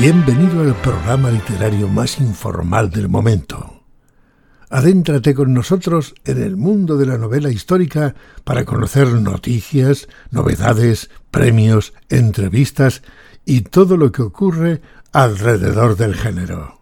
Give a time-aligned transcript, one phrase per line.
[0.00, 3.82] Bienvenido al programa literario más informal del momento.
[4.70, 11.94] Adéntrate con nosotros en el mundo de la novela histórica para conocer noticias, novedades, premios,
[12.10, 13.02] entrevistas
[13.44, 16.80] y todo lo que ocurre alrededor del género.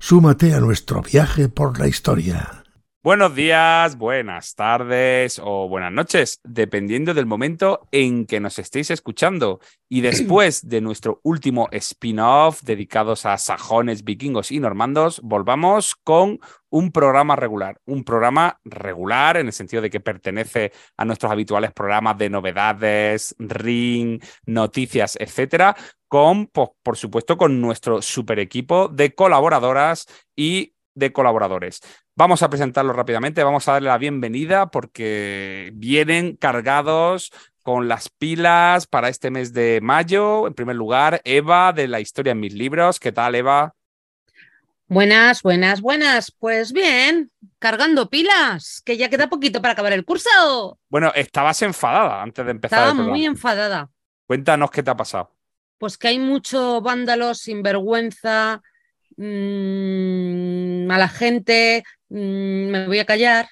[0.00, 2.63] Súmate a nuestro viaje por la historia.
[3.04, 9.60] Buenos días, buenas tardes o buenas noches, dependiendo del momento en que nos estéis escuchando.
[9.90, 16.92] Y después de nuestro último spin-off dedicados a sajones, vikingos y normandos, volvamos con un
[16.92, 17.78] programa regular.
[17.84, 23.36] Un programa regular en el sentido de que pertenece a nuestros habituales programas de novedades,
[23.38, 25.76] ring, noticias, etcétera,
[26.08, 31.80] con, por supuesto, con nuestro super equipo de colaboradoras y de colaboradores.
[32.16, 37.32] Vamos a presentarlo rápidamente, vamos a darle la bienvenida porque vienen cargados
[37.64, 40.46] con las pilas para este mes de mayo.
[40.46, 43.00] En primer lugar, Eva de la historia en mis libros.
[43.00, 43.74] ¿Qué tal, Eva?
[44.86, 46.30] Buenas, buenas, buenas.
[46.30, 50.78] Pues bien, cargando pilas, que ya queda poquito para acabar el curso.
[50.88, 52.90] Bueno, estabas enfadada antes de empezar.
[52.90, 53.90] Estaba muy enfadada.
[54.28, 55.32] Cuéntanos qué te ha pasado.
[55.78, 58.62] Pues que hay mucho vándalo, sinvergüenza,
[59.16, 61.82] mmm, mala gente,
[62.18, 63.48] mmm, me voy a callar.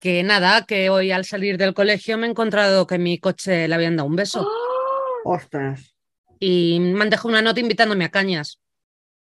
[0.00, 3.74] Que nada, que hoy al salir del colegio me he encontrado que mi coche le
[3.74, 4.50] habían dado un beso.
[5.24, 5.94] Ostras.
[6.40, 8.58] Y me han dejado una nota invitándome a cañas.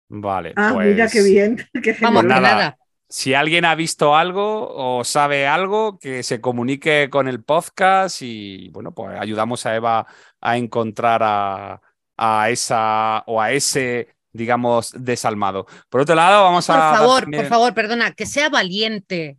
[0.09, 0.53] Vale.
[0.57, 1.57] Ah, pues, mira qué bien.
[1.83, 2.55] Qué Vamos, Pues que nada.
[2.57, 2.79] nada.
[3.09, 8.71] Si alguien ha visto algo o sabe algo, que se comunique con el podcast y
[8.71, 10.07] bueno, pues ayudamos a Eva
[10.41, 11.81] a encontrar a,
[12.17, 15.67] a esa o a ese, digamos, desalmado.
[15.89, 16.78] Por otro lado, vamos Por a.
[16.78, 19.39] dar favor, también- por favor, perdona, que sea valiente.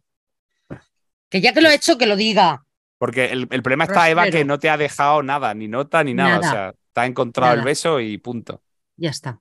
[1.30, 2.64] Que ya que lo ha hecho, que lo diga.
[2.98, 6.14] Porque el, el problema está, Eva, que no te ha dejado nada, ni nota ni
[6.14, 6.40] nada.
[6.40, 6.48] Nada.
[6.48, 8.62] O sea, te ha encontrado el beso y punto.
[8.96, 9.40] Ya está.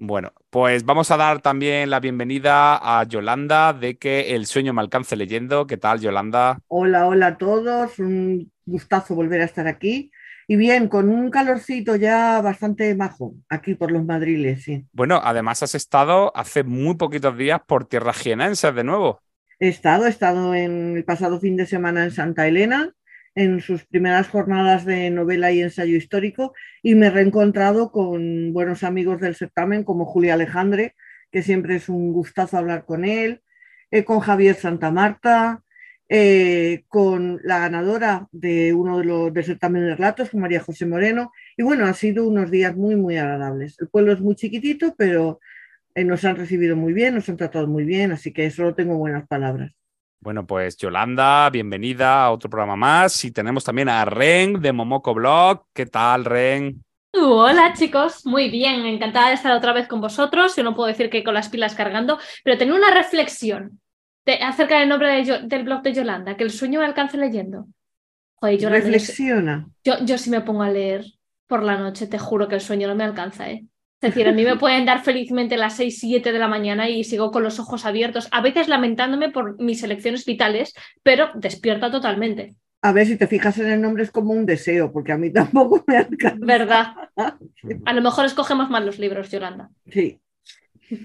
[0.00, 4.80] Bueno, pues vamos a dar también la bienvenida a Yolanda de que el sueño me
[4.80, 5.66] alcance leyendo.
[5.66, 6.58] ¿Qué tal, Yolanda?
[6.68, 7.98] Hola, hola a todos.
[7.98, 10.10] Un gustazo volver a estar aquí.
[10.50, 14.86] Y bien, con un calorcito ya bastante majo aquí por los madriles, sí.
[14.92, 19.20] Bueno, además has estado hace muy poquitos días por tierras jienenses de nuevo.
[19.60, 22.94] He estado, he estado en el pasado fin de semana en Santa Elena,
[23.34, 28.84] en sus primeras jornadas de novela y ensayo histórico, y me he reencontrado con buenos
[28.84, 30.94] amigos del certamen como Julia Alejandre,
[31.30, 33.42] que siempre es un gustazo hablar con él,
[33.90, 35.62] eh, con Javier Santa Marta,
[36.08, 40.86] eh, con la ganadora de uno de los del certamen de relatos, con María José
[40.86, 43.76] Moreno, y bueno, han sido unos días muy, muy agradables.
[43.78, 45.40] El pueblo es muy chiquitito, pero
[45.94, 48.96] eh, nos han recibido muy bien, nos han tratado muy bien, así que solo tengo
[48.96, 49.72] buenas palabras.
[50.20, 53.24] Bueno, pues Yolanda, bienvenida a otro programa más.
[53.24, 55.66] Y tenemos también a Ren de Momoko Blog.
[55.72, 56.82] ¿Qué tal, Ren?
[57.12, 60.56] Hola chicos, muy bien, encantada de estar otra vez con vosotros.
[60.56, 63.80] Yo no puedo decir que con las pilas cargando, pero tenía una reflexión
[64.28, 67.66] de- acerca del nombre de del blog de Yolanda, que el sueño me alcance leyendo.
[68.36, 69.68] Joder, Yolanda, yo, Reflexiona.
[69.84, 71.04] yo, yo sí me pongo a leer
[71.46, 73.64] por la noche, te juro que el sueño no me alcanza, ¿eh?
[74.00, 77.02] Es decir, a mí me pueden dar felizmente las 6, 7 de la mañana y
[77.04, 80.72] sigo con los ojos abiertos, a veces lamentándome por mis elecciones vitales,
[81.02, 84.92] pero despierta totalmente, A ver si te fijas en el nombre es como un deseo,
[84.92, 86.38] porque a mí tampoco me alcanza.
[86.46, 86.86] ¿verdad?
[87.86, 89.70] A lo mejor escogemos mal los libros, Yolanda.
[89.90, 90.20] Sí.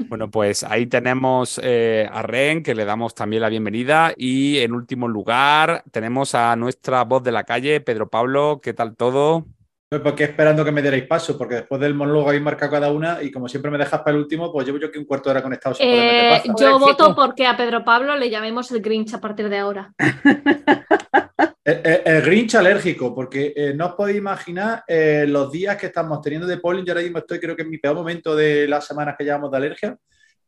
[0.08, 4.14] Bueno, pues ahí tenemos eh, a Ren, que le damos también la bienvenida.
[4.16, 8.60] Y en último lugar, tenemos a nuestra voz de la calle, Pedro Pablo.
[8.62, 9.46] ¿Qué tal todo?
[9.90, 13.22] Pues porque esperando que me dierais paso, porque después del monólogo habéis marcado cada una
[13.22, 15.36] y como siempre me dejas para el último, pues llevo yo aquí un cuarto de
[15.36, 19.22] hora conectado sin Eh, yo voto porque a Pedro Pablo le llamemos el Grinch a
[19.22, 19.94] partir de ahora.
[21.66, 25.86] El, el- el Grinch alérgico, porque eh, no os podéis imaginar eh, los días que
[25.88, 26.86] estamos teniendo de polen.
[26.86, 29.50] Yo ahora mismo estoy, creo que en mi peor momento de las semanas que llevamos
[29.52, 29.98] de alergia.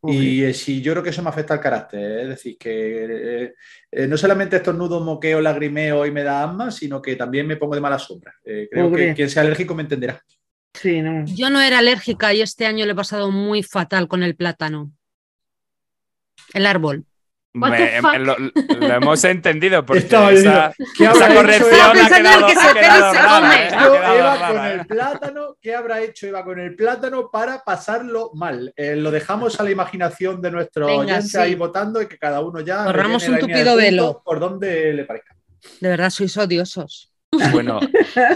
[0.08, 2.00] Y eh, sí, yo creo que eso me afecta al carácter.
[2.00, 2.22] ¿eh?
[2.24, 3.06] Es decir, que
[3.46, 3.54] eh,
[3.92, 7.74] eh, no solamente estornudo, moqueo, lagrimeo y me da asma, sino que también me pongo
[7.74, 8.36] de mala sombra.
[8.44, 9.08] Eh, creo Pobre.
[9.08, 10.22] que quien sea alérgico me entenderá.
[10.76, 11.26] Sí, no.
[11.26, 14.92] Yo no era alérgica y este año le he pasado muy fatal con el plátano.
[16.54, 17.06] El árbol.
[17.56, 21.82] Me- em- lo, lo hemos entendido porque Estaba esa, diciendo, ¿qué esa habrá hecho corrección
[21.82, 23.56] ha quedado, que ha se quedado pega y se rara, come.
[23.56, 23.68] ¿eh?
[23.68, 24.74] Ha quedado Eva rara, con ¿eh?
[24.74, 25.58] el plátano?
[25.62, 28.74] ¿Qué habrá hecho Eva con el plátano para pasarlo mal?
[28.76, 31.38] Eh, lo dejamos a la imaginación de nuestro Venga, oyente sí.
[31.38, 34.22] ahí votando y que cada uno ya Corramos un tupido velo.
[34.26, 35.36] por donde le parezca.
[35.80, 37.12] De verdad, sois odiosos.
[37.52, 37.80] Bueno,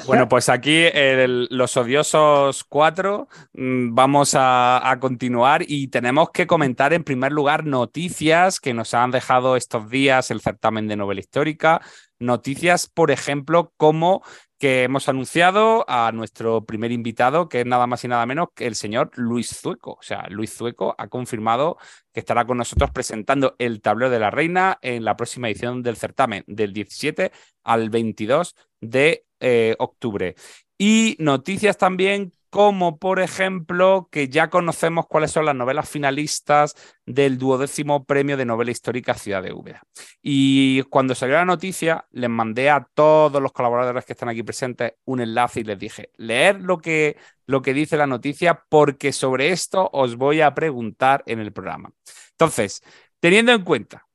[0.06, 7.04] bueno, pues aquí los odiosos cuatro mm, vamos a continuar y tenemos que comentar en
[7.04, 11.82] primer lugar noticias que nos han dejado estos días el certamen de novela histórica.
[12.20, 14.22] noticias, por ejemplo, como
[14.60, 18.68] que hemos anunciado a nuestro primer invitado, que es nada más y nada menos que
[18.68, 19.94] el señor Luis Zueco.
[19.94, 21.78] O sea, Luis Zueco ha confirmado
[22.14, 25.96] que estará con nosotros presentando el tablero de la reina en la próxima edición del
[25.96, 27.32] certamen, del 17
[27.64, 30.36] al 22 de eh, octubre.
[30.78, 36.76] Y noticias también como por ejemplo que ya conocemos cuáles son las novelas finalistas
[37.06, 39.82] del duodécimo premio de novela histórica Ciudad de Úbeda.
[40.22, 44.94] Y cuando salió la noticia, les mandé a todos los colaboradores que están aquí presentes
[45.06, 49.50] un enlace y les dije, leer lo que, lo que dice la noticia porque sobre
[49.50, 51.92] esto os voy a preguntar en el programa.
[52.32, 52.82] Entonces,
[53.20, 54.08] teniendo en cuenta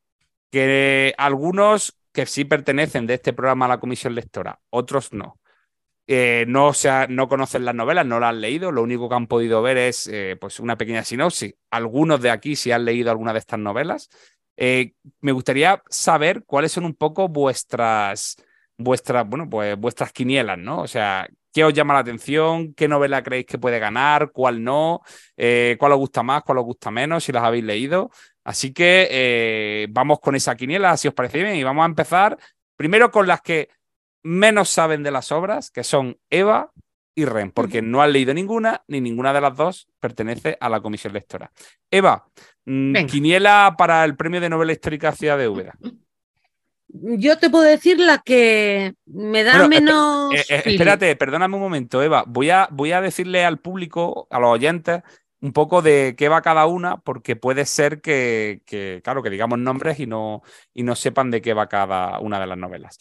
[0.51, 5.39] que algunos que sí pertenecen de este programa a la comisión lectora, otros no,
[6.07, 6.73] eh, no,
[7.09, 10.07] no conocen las novelas, no las han leído, lo único que han podido ver es
[10.07, 11.55] eh, pues una pequeña sinopsis.
[11.71, 14.11] Algunos de aquí sí han leído alguna de estas novelas.
[14.57, 18.37] Eh, me gustaría saber cuáles son un poco vuestras,
[18.77, 20.83] vuestras, bueno, pues vuestras quinielas, ¿no?
[20.83, 22.75] O sea, ¿qué os llama la atención?
[22.75, 24.31] ¿Qué novela creéis que puede ganar?
[24.31, 25.01] ¿Cuál no?
[25.79, 26.43] ¿Cuál os gusta más?
[26.43, 27.25] ¿Cuál os gusta menos?
[27.25, 28.11] Si las habéis leído.
[28.45, 32.39] Así que vamos con esa quiniela, si os parece bien, y vamos a empezar
[32.77, 33.71] primero con las que
[34.25, 36.73] menos saben de las obras, que son Eva
[37.15, 40.81] y Ren, porque no han leído ninguna, ni ninguna de las dos pertenece a la
[40.81, 41.53] comisión lectora.
[41.91, 42.27] Eva,
[42.65, 45.75] mm, quiniela para el premio de novela histórica Ciudad de Úbeda.
[46.89, 50.33] Yo te puedo decir la que me da menos.
[50.35, 52.25] Eh, eh, espérate, perdóname un momento, Eva.
[52.27, 55.03] Voy a, voy a decirle al público, a los oyentes,
[55.41, 59.59] un poco de qué va cada una, porque puede ser que, que, claro, que digamos
[59.59, 60.43] nombres y no,
[60.73, 62.99] y no sepan de qué va cada una de las novelas.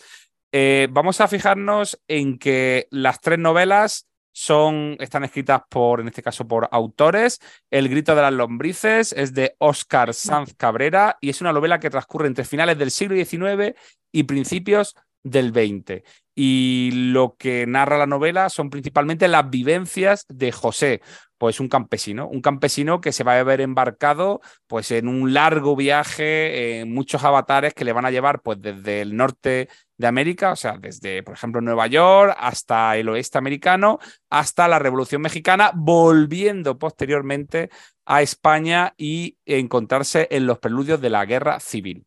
[0.56, 6.22] Eh, vamos a fijarnos en que las tres novelas son, están escritas por, en este
[6.22, 7.40] caso, por autores.
[7.72, 11.90] El grito de las lombrices es de Óscar Sanz Cabrera y es una novela que
[11.90, 13.76] transcurre entre finales del siglo XIX
[14.12, 16.04] y principios del XX.
[16.36, 21.02] Y lo que narra la novela son principalmente las vivencias de José,
[21.44, 25.76] pues un campesino, un campesino que se va a ver embarcado pues en un largo
[25.76, 30.54] viaje, en muchos avatares que le van a llevar pues desde el norte de América,
[30.54, 35.72] o sea, desde, por ejemplo, Nueva York hasta el oeste americano, hasta la Revolución Mexicana,
[35.76, 37.70] volviendo posteriormente
[38.06, 42.06] a España y encontrarse en los preludios de la Guerra Civil.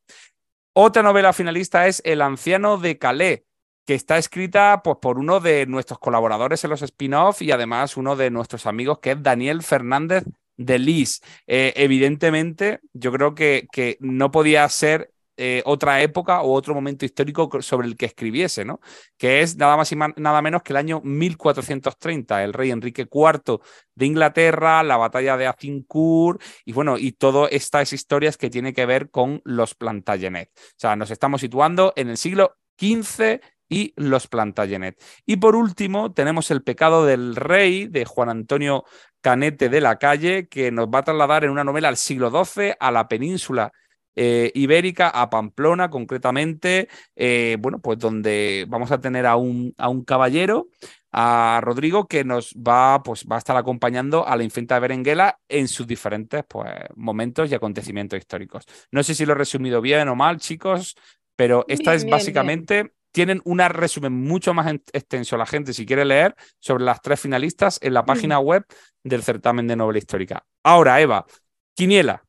[0.72, 3.42] Otra novela finalista es El anciano de Calais,
[3.86, 8.16] que está escrita pues, por uno de nuestros colaboradores en los spin-off y además uno
[8.16, 10.24] de nuestros amigos, que es Daniel Fernández
[10.56, 11.22] de Lis.
[11.46, 17.04] Eh, evidentemente, yo creo que, que no podía ser eh, otra época o otro momento
[17.04, 18.80] histórico sobre el que escribiese, ¿no?
[19.18, 23.60] Que es nada más y nada menos que el año 1430, el rey Enrique IV
[23.94, 28.86] de Inglaterra, la batalla de Azincourt y bueno, y todas estas historias que tienen que
[28.86, 30.50] ver con los Plantagenet.
[30.56, 35.00] O sea, nos estamos situando en el siglo XV y los Plantagenet.
[35.24, 38.84] Y por último, tenemos El pecado del rey de Juan Antonio
[39.20, 42.74] Canete de la Calle, que nos va a trasladar en una novela al siglo XII
[42.78, 43.72] a la península
[44.18, 49.90] eh, ibérica, a Pamplona concretamente, eh, bueno, pues donde vamos a tener a un, a
[49.90, 50.68] un caballero,
[51.12, 55.38] a Rodrigo, que nos va, pues, va a estar acompañando a la infanta de Berenguela
[55.48, 58.64] en sus diferentes pues, momentos y acontecimientos históricos.
[58.90, 60.96] No sé si lo he resumido bien o mal, chicos,
[61.36, 66.36] pero esta es básicamente tienen un resumen mucho más extenso la gente, si quiere leer,
[66.58, 68.04] sobre las tres finalistas en la mm.
[68.04, 68.66] página web
[69.02, 70.44] del certamen de novela histórica.
[70.62, 71.24] Ahora, Eva,
[71.72, 72.22] Quiniela.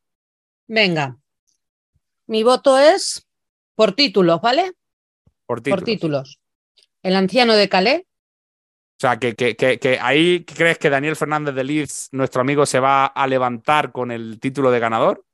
[0.66, 1.18] Venga,
[2.28, 3.28] mi voto es
[3.76, 4.72] por títulos, ¿vale?
[5.46, 5.80] Por títulos.
[5.82, 6.40] Por títulos.
[7.04, 8.04] El anciano de Calais.
[8.04, 12.80] O sea, que, que, que, ahí crees que Daniel Fernández de Leeds, nuestro amigo, se
[12.80, 15.26] va a levantar con el título de ganador.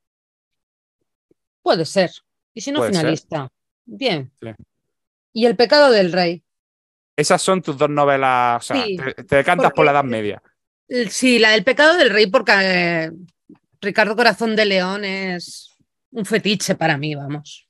[1.61, 2.09] Puede ser.
[2.55, 3.51] Y si no, finalista.
[3.85, 4.31] Bien.
[5.33, 6.43] Y El pecado del rey.
[7.15, 8.63] Esas son tus dos novelas.
[8.63, 8.85] O sea,
[9.27, 10.41] te, decantas por la Edad Media.
[11.09, 13.11] Sí, la del pecado del rey, porque eh,
[13.81, 15.75] Ricardo Corazón de León es
[16.11, 17.67] un fetiche para mí, vamos.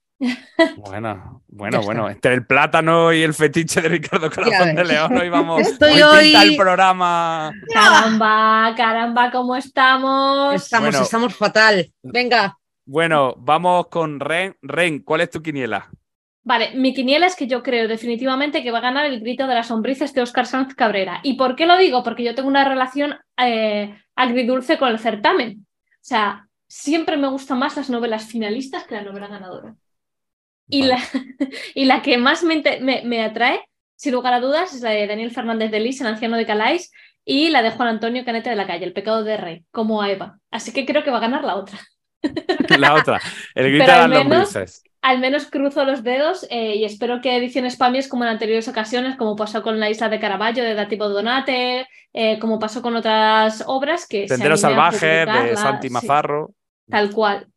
[0.78, 2.10] Bueno, bueno, bueno.
[2.10, 5.62] Entre el plátano y el fetiche de Ricardo Corazón de León, hoy vamos.
[5.62, 7.52] Estoy hoy, el programa.
[7.74, 10.56] Caramba, caramba, ¿cómo estamos?
[10.56, 11.92] Estamos, estamos fatal.
[12.02, 12.58] Venga.
[12.86, 14.56] Bueno, vamos con Ren.
[14.62, 15.90] Ren, ¿cuál es tu quiniela?
[16.46, 19.56] Vale, mi quiniela es que yo creo definitivamente que va a ganar el grito de
[19.56, 21.22] las sombrices de Oscar Sanz Cabrera.
[21.24, 22.04] ¿Y por qué lo digo?
[22.04, 25.66] Porque yo tengo una relación eh, agridulce con el certamen.
[25.66, 29.76] O sea, siempre me gustan más las novelas finalistas que la novela ganadora.
[30.68, 31.00] Y, la,
[31.76, 33.62] y la que más me, me, atrae,
[33.96, 36.92] sin lugar a dudas, es la de Daniel Fernández de Lis, El anciano de Calais,
[37.24, 40.12] y la de Juan Antonio Canete de la Calle, El pecado de rey, como a
[40.12, 40.40] Eva.
[40.52, 41.80] Así que creo que va a ganar la otra.
[42.80, 43.20] La otra,
[43.54, 44.84] el grito de las lombrices.
[45.04, 49.18] Al menos cruzo los dedos eh, y espero que ediciones Pamies, como en anteriores ocasiones,
[49.18, 53.66] como pasó con la isla de Caravaggio de Dativo Donate, eh, como pasó con otras
[53.68, 54.30] obras que...
[54.30, 56.52] Sendero Salvaje de Santi Mazarro.
[56.90, 57.48] tal cual.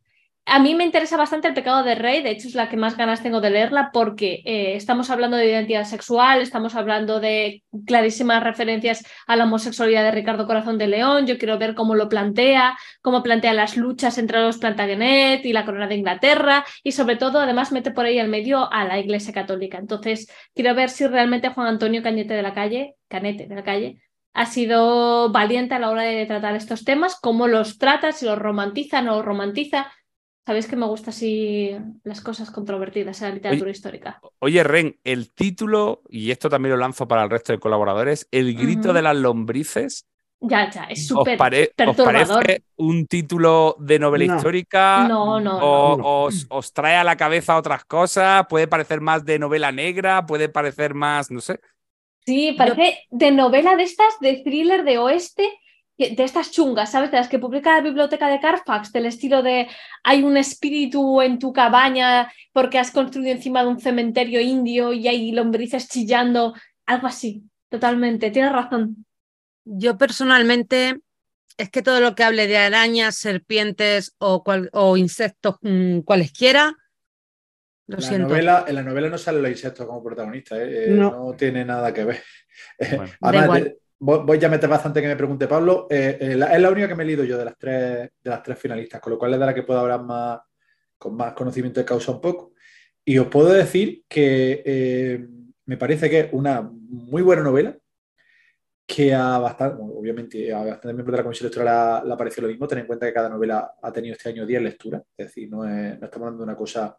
[0.49, 2.95] A mí me interesa bastante el pecado de Rey, de hecho es la que más
[2.95, 8.41] ganas tengo de leerla porque eh, estamos hablando de identidad sexual, estamos hablando de clarísimas
[8.41, 12.77] referencias a la homosexualidad de Ricardo Corazón de León, yo quiero ver cómo lo plantea,
[13.01, 17.41] cómo plantea las luchas entre los Plantagenet y la corona de Inglaterra y sobre todo
[17.41, 19.77] además mete por ahí al medio a la Iglesia Católica.
[19.77, 24.01] Entonces quiero ver si realmente Juan Antonio Cañete de la Calle, Canete de la Calle,
[24.33, 28.39] ha sido valiente a la hora de tratar estos temas, cómo los trata, si los
[28.39, 29.91] romantiza, no los romantiza
[30.47, 31.75] Sabéis que me gustan así
[32.05, 34.21] las cosas controvertidas en la literatura histórica.
[34.39, 38.55] Oye, Ren, el título, y esto también lo lanzo para el resto de colaboradores, El
[38.55, 40.07] grito de las lombrices.
[40.39, 41.37] Ya, ya, es súper
[41.75, 42.21] perturbador.
[42.21, 45.05] ¿Os parece un título de novela histórica?
[45.05, 45.59] No, no.
[45.59, 48.45] O os, trae a la cabeza otras cosas?
[48.47, 50.25] ¿Puede parecer más de novela negra?
[50.25, 51.59] ¿Puede parecer más, no sé?
[52.25, 55.59] Sí, parece de novela de estas, de thriller de oeste,
[55.97, 57.09] de estas chungas, ¿sabes?
[57.09, 59.67] De las que publica la biblioteca de Carfax, del estilo de
[60.03, 65.07] hay un espíritu en tu cabaña porque has construido encima de un cementerio indio y
[65.07, 66.53] hay lombrices chillando,
[66.85, 69.05] algo así, totalmente, tienes razón.
[69.65, 70.99] Yo personalmente
[71.57, 76.75] es que todo lo que hable de arañas, serpientes o, o insectos mm, cualesquiera,
[77.87, 78.27] lo siento.
[78.27, 80.85] Novela, en la novela no salen los insectos como protagonistas, ¿eh?
[80.85, 81.33] Eh, no.
[81.37, 82.23] tiene nada que ver.
[83.99, 85.87] voy a meter bastante que me pregunte Pablo.
[85.89, 88.43] Eh, eh, es la única que me he leído yo de las tres, de las
[88.43, 90.39] tres finalistas, con lo cual es de la que puedo hablar más,
[90.97, 92.53] con más conocimiento de causa un poco.
[93.03, 95.27] Y os puedo decir que eh,
[95.65, 97.77] me parece que es una muy buena novela,
[98.85, 102.49] que a bastante, obviamente a bastante miembros de la comisión electoral le ha parecido lo
[102.49, 102.67] mismo.
[102.67, 105.65] Ten en cuenta que cada novela ha tenido este año 10 lecturas, es decir, no,
[105.65, 106.97] estamos hablando de una cosa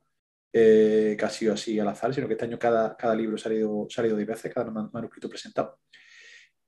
[0.51, 3.95] ha sido así al azar, sino que este año cada, cada libro ha salido, ha
[3.95, 5.79] salido 10 veces, cada manuscrito presentado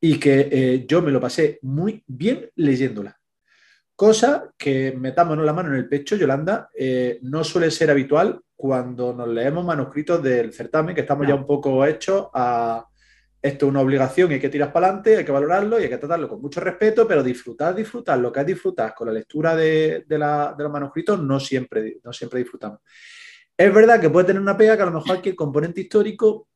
[0.01, 3.19] y que eh, yo me lo pasé muy bien leyéndola.
[3.95, 9.13] Cosa que metámonos la mano en el pecho, Yolanda, eh, no suele ser habitual cuando
[9.13, 12.87] nos leemos manuscritos del certamen, que estamos ya un poco hechos a
[13.43, 15.89] esto es una obligación y hay que tirar para adelante, hay que valorarlo y hay
[15.89, 19.57] que tratarlo con mucho respeto, pero disfrutar, disfrutar, lo que es disfrutar con la lectura
[19.57, 22.81] de, los manuscritos, no siempre, no siempre disfrutamos.
[23.57, 26.49] Es verdad que puede tener una pega que a lo mejor aquí el componente histórico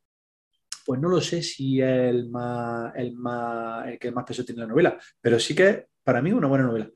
[0.84, 4.62] pues no lo sé si es el, más, el, más, el que más peso tiene
[4.62, 6.90] la novela, pero sí que para mí es una buena novela.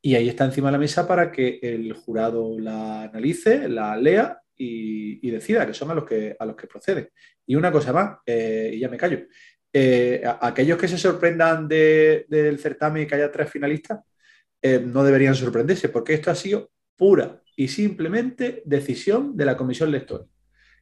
[0.00, 4.38] Y ahí está encima de la mesa para que el jurado la analice, la lea
[4.56, 7.08] y, decida, que son a los que, a los que proceden.
[7.46, 9.20] Y una cosa más, eh, y ya me callo.
[9.72, 14.00] Eh, aquellos que se sorprendan del certamen y que haya tres finalistas,
[14.62, 19.90] eh, no deberían sorprenderse, porque esto ha sido pura y simplemente decisión de la comisión
[19.90, 20.24] lectora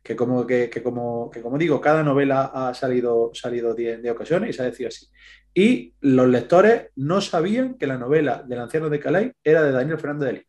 [0.02, 4.52] que como, que, como, que como digo, cada novela ha salido, salido de, ocasiones y
[4.52, 5.06] se ha decidido así.
[5.54, 9.98] Y los lectores no sabían que la novela del anciano de Calais era de Daniel
[9.98, 10.46] Fernández de.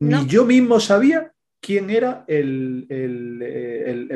[0.00, 2.86] Ni yo mismo sabía quién era el,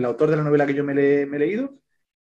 [0.04, 1.78] autor de la novela que yo me, he leído.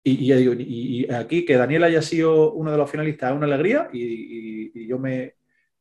[0.05, 3.47] Y, ya digo, y, aquí que Daniel haya sido uno de los finalistas es una
[3.47, 5.35] alegría y, yo me,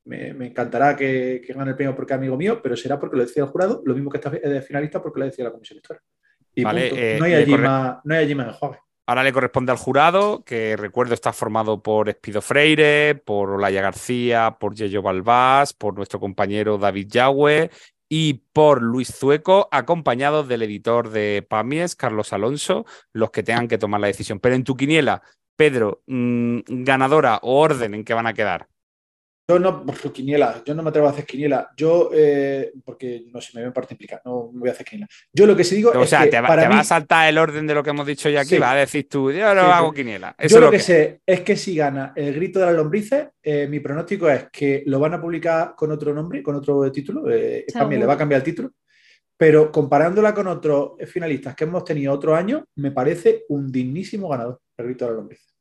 [0.06, 3.24] me, encantará que, que, gane el premio porque es amigo mío, pero será porque lo
[3.24, 5.80] decía el jurado, lo mismo que está de finalista porque lo decía la comisión
[6.58, 8.58] Eh, no, hay allí más, no hay allí más
[9.10, 14.58] Ahora le corresponde al jurado, que recuerdo está formado por Espido Freire, por Olaya García,
[14.60, 17.70] por Yello Balbás, por nuestro compañero David Yagüe
[18.10, 23.78] y por Luis Zueco, acompañados del editor de Pamies, Carlos Alonso, los que tengan que
[23.78, 24.40] tomar la decisión.
[24.40, 25.22] Pero en tu quiniela,
[25.56, 28.68] Pedro, mm, ganadora o orden en que van a quedar.
[29.50, 31.70] Yo no, quiniela, yo no me atrevo a hacer quiniela.
[31.78, 35.08] Yo, eh, porque no sé, me ven parte implicada, no me voy a hacer quiniela.
[35.32, 36.32] Yo lo que sí digo o es sea, que.
[36.32, 38.58] te, va, te va a saltar el orden de lo que hemos dicho ya aquí,
[38.58, 40.36] va a decir tú, yo no hago quiniela.
[40.48, 43.80] yo lo, que, sé es que si gana el grito de las lombrices, eh, mi
[43.80, 47.32] pronóstico es que lo van a publicar con otro nombre, con otro título.
[47.32, 48.72] Eh, también le va a cambiar el título.
[49.38, 54.60] Pero comparándola con otros finalistas que hemos tenido otro año, me parece un dignísimo ganador,
[54.76, 55.58] el grito de las lombrices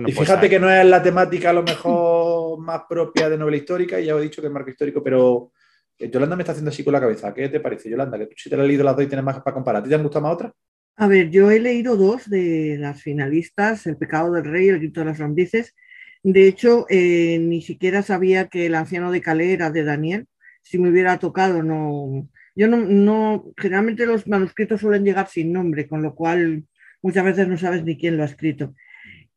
[0.00, 2.23] y pues fíjate que no es la temática a lo mejor
[2.58, 5.52] más propia de novela histórica, y ya he dicho que es marco histórico, pero
[5.98, 7.32] eh, Yolanda me está haciendo así con la cabeza.
[7.32, 8.18] ¿Qué te parece, Yolanda?
[8.18, 9.82] Que tú si te has leído las dos y tienes más para comparar.
[9.82, 10.52] ¿Te han gustado más otras?
[10.96, 14.78] A ver, yo he leído dos de las finalistas, El pecado del rey y El
[14.78, 15.74] grito de las lombrices.
[16.22, 20.26] De hecho, eh, ni siquiera sabía que El anciano de Calais era de Daniel.
[20.62, 22.28] Si me hubiera tocado, no.
[22.54, 23.52] Yo no, no.
[23.56, 26.64] Generalmente los manuscritos suelen llegar sin nombre, con lo cual
[27.02, 28.74] muchas veces no sabes ni quién lo ha escrito.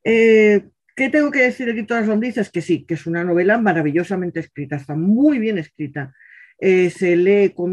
[0.04, 0.64] Eh,
[0.98, 2.50] ¿Qué tengo que decir de Grito de las lombrices?
[2.50, 6.16] Que sí, que es una novela maravillosamente escrita, está muy bien escrita.
[6.60, 7.72] eh, se lee con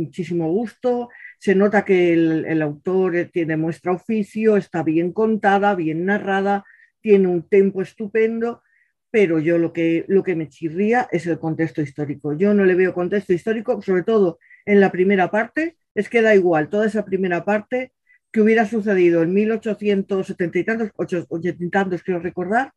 [0.00, 5.74] muchísimo gusto, se nota que el, el autor eh, tiene muestra oficio, está bien contada,
[5.74, 6.64] bien narrada,
[7.00, 8.62] tiene un tempo estupendo,
[9.10, 12.34] pero yo lo que, lo que me chirría es el contexto histórico.
[12.36, 16.34] Yo no le veo contexto histórico, sobre todo en la primera parte, es que da
[16.34, 17.92] igual toda esa primera parte
[18.32, 22.72] que hubiera sucedido en 1870 y tantos, 80 y tantos quiero recordar,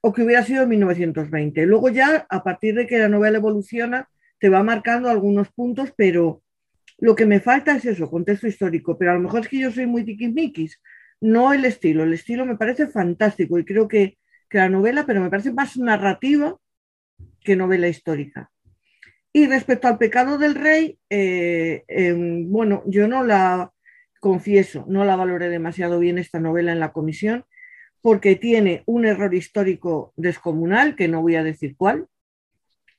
[0.00, 1.66] o que hubiera sido en 1920.
[1.66, 6.42] Luego ya, a partir de que la novela evoluciona, te va marcando algunos puntos, pero
[6.98, 8.98] lo que me falta es eso, contexto histórico.
[8.98, 10.80] Pero a lo mejor es que yo soy muy tiquismiquis,
[11.20, 12.02] no el estilo.
[12.02, 14.18] El estilo me parece fantástico y creo que,
[14.48, 16.56] que la novela, pero me parece más narrativa
[17.40, 18.50] que novela histórica.
[19.32, 22.14] Y respecto al pecado del rey, eh, eh,
[22.46, 23.73] bueno, yo no la
[24.24, 27.44] confieso, no la valoré demasiado bien esta novela en la comisión,
[28.00, 32.06] porque tiene un error histórico descomunal, que no voy a decir cuál,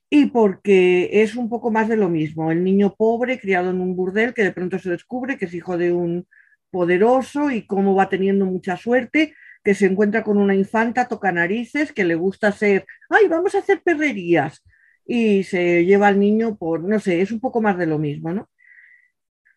[0.07, 2.51] y porque es un poco más de lo mismo.
[2.51, 5.79] El niño pobre criado en un burdel que de pronto se descubre que es hijo
[5.79, 6.27] de un
[6.69, 11.91] poderoso y cómo va teniendo mucha suerte, que se encuentra con una infanta toca narices,
[11.91, 14.61] que le gusta ser, ay, vamos a hacer perrerías,
[15.07, 18.31] y se lleva al niño por, no sé, es un poco más de lo mismo,
[18.31, 18.47] ¿no?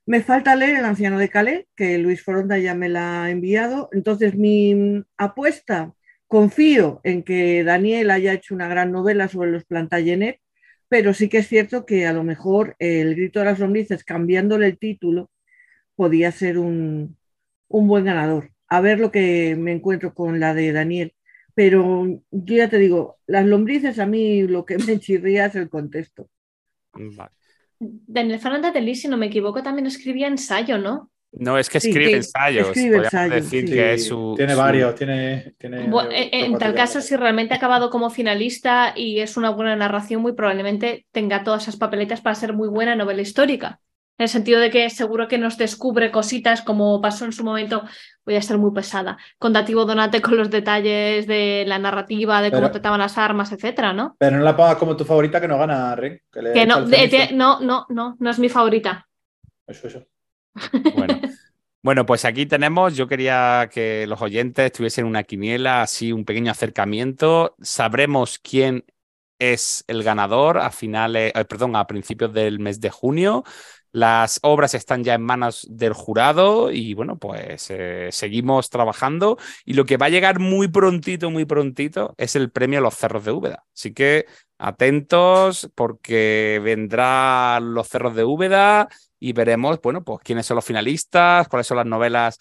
[0.09, 3.91] Me falta leer El anciano de Calais, que Luis Foronda ya me la ha enviado.
[3.93, 5.93] Entonces, mi apuesta,
[6.27, 10.41] confío en que Daniel haya hecho una gran novela sobre los Plantagenet,
[10.89, 14.67] pero sí que es cierto que a lo mejor El grito de las lombrices, cambiándole
[14.69, 15.31] el título,
[15.95, 17.19] podía ser un,
[17.69, 18.53] un buen ganador.
[18.69, 21.15] A ver lo que me encuentro con la de Daniel.
[21.55, 25.69] Pero yo ya te digo, las lombrices a mí lo que me chirría es el
[25.69, 26.31] contexto.
[26.95, 27.38] Vale.
[27.81, 31.11] Daniel Fernández de Lis, si no me equivoco, también escribía ensayo, ¿no?
[31.33, 32.69] No, es que Sí, escribe que ensayos.
[32.69, 33.75] escribe podríamos ensayos, decir sí.
[33.75, 34.35] que es Sí, su.
[34.37, 35.55] tiene su- varios, tiene.
[35.59, 39.51] tiene Bu- en, en tal caso, si realmente ha acabado como finalista y es una
[39.51, 43.81] buena narración, muy probablemente tenga todas esas papeletas para ser muy buena novela histórica.
[44.19, 47.85] En el sentido de que seguro que nos descubre cositas como pasó en su momento,
[48.27, 49.17] voy a estar muy pesada.
[49.39, 53.53] Con Dativo Donate con los detalles de la narrativa, de cómo Pero- trataban las armas,
[53.53, 54.17] etcétera, ¿no?
[54.19, 56.21] Pero no la pongas como tu favorita que no gana, Ren.
[56.33, 56.63] Que, le Que
[57.05, 59.07] echa no, no, no, no, no es mi favorita.
[59.67, 60.05] Eso, eso.
[60.97, 61.21] Bueno.
[61.81, 66.51] Bueno, pues aquí tenemos, yo quería que los oyentes tuviesen una quiniela, así un pequeño
[66.51, 67.55] acercamiento.
[67.63, 68.85] Sabremos quién
[69.39, 73.45] es el ganador a finales, eh, perdón, a principios del mes de junio.
[73.93, 79.75] Las obras están ya en manos del jurado y bueno, pues eh, seguimos trabajando y
[79.75, 83.25] lo que va a llegar muy prontito, muy prontito es el premio a los cerros
[83.25, 83.65] de Úbeda.
[83.75, 84.27] Así que
[84.59, 91.49] atentos porque vendrá los cerros de Úbeda y veremos, bueno, pues quiénes son los finalistas,
[91.49, 92.39] cuáles son las novelas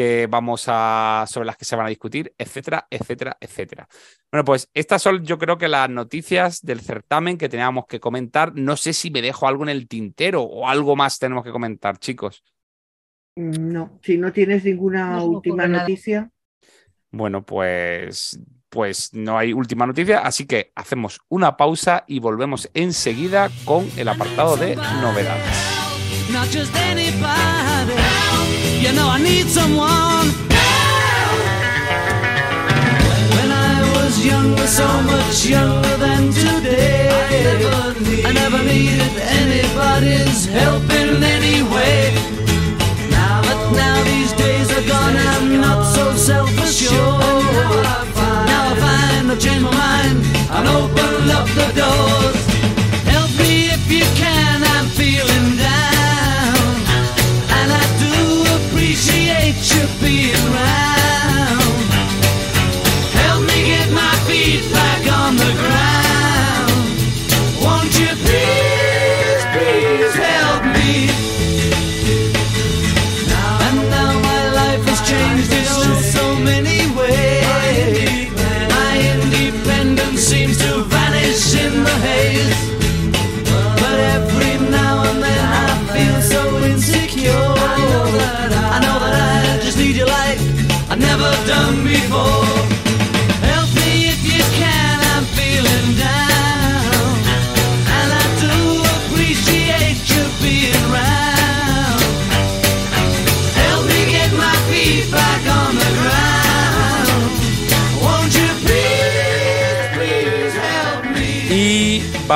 [0.00, 3.86] que vamos a sobre las que se van a discutir, etcétera, etcétera, etcétera.
[4.32, 8.54] Bueno, pues estas son yo creo que las noticias del certamen que teníamos que comentar.
[8.54, 11.98] No sé si me dejo algo en el tintero o algo más tenemos que comentar,
[11.98, 12.42] chicos.
[13.36, 15.82] No, si no tienes ninguna No última nada.
[15.82, 16.30] noticia,
[17.10, 23.50] Bueno, pues pues no hay última noticia, así que hacemos una pausa y volvemos enseguida
[23.66, 25.76] con el apartado de novedades.
[28.80, 30.28] You know, I need someone.
[33.36, 37.10] When I was younger, so much younger than today,
[38.24, 42.14] I never needed anybody's help in any way.
[43.10, 47.44] Now, but now these days are gone, I'm not so self-assured.
[48.50, 50.24] Now I find I've changed my mind
[50.56, 52.39] and opened up the doors.
[59.80, 60.39] could be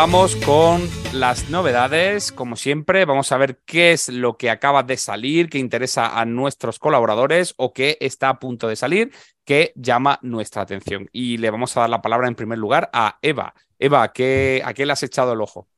[0.04, 2.30] vamos con las novedades.
[2.30, 6.26] Como siempre, vamos a ver qué es lo que acaba de salir, que interesa a
[6.26, 9.12] nuestros colaboradores o qué está a punto de salir,
[9.46, 11.08] que llama nuestra atención.
[11.10, 13.54] Y le vamos a dar la palabra en primer lugar a Eva.
[13.78, 15.70] Eva, ¿qué, ¿a qué le has echado el ojo?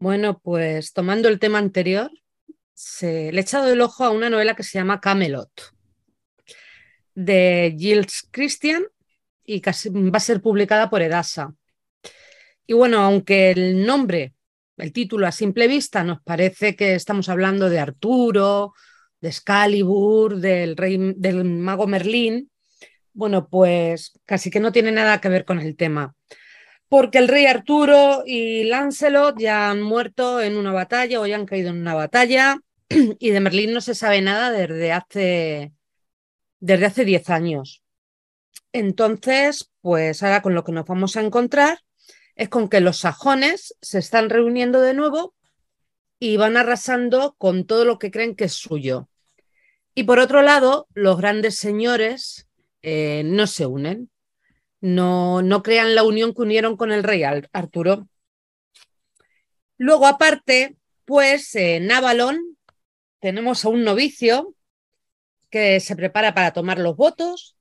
[0.00, 2.10] Bueno, pues tomando el tema anterior,
[2.74, 5.52] se, le he echado el ojo a una novela que se llama Camelot,
[7.14, 8.82] de Gilles Christian,
[9.44, 11.54] y va a ser publicada por Edasa.
[12.70, 14.34] Y bueno, aunque el nombre,
[14.76, 18.74] el título a simple vista nos parece que estamos hablando de Arturo,
[19.22, 22.50] de Excalibur, del, rey, del mago Merlín,
[23.14, 26.14] bueno, pues casi que no tiene nada que ver con el tema.
[26.90, 31.46] Porque el rey Arturo y Lancelot ya han muerto en una batalla o ya han
[31.46, 32.58] caído en una batalla
[32.90, 35.72] y de Merlín no se sabe nada desde hace
[36.60, 37.82] desde hace 10 años.
[38.72, 41.78] Entonces, pues ahora con lo que nos vamos a encontrar
[42.38, 45.34] es con que los sajones se están reuniendo de nuevo
[46.20, 49.08] y van arrasando con todo lo que creen que es suyo.
[49.92, 52.48] Y por otro lado, los grandes señores
[52.82, 54.08] eh, no se unen,
[54.80, 58.08] no, no crean la unión que unieron con el rey Arturo.
[59.76, 62.56] Luego, aparte, pues en Avalon
[63.18, 64.54] tenemos a un novicio
[65.50, 67.56] que se prepara para tomar los votos,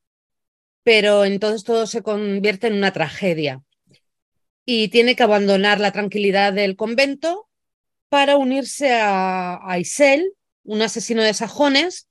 [0.84, 3.64] pero entonces todo se convierte en una tragedia
[4.70, 7.48] y tiene que abandonar la tranquilidad del convento
[8.10, 10.34] para unirse a, a Isel,
[10.66, 12.10] un asesino de sajones,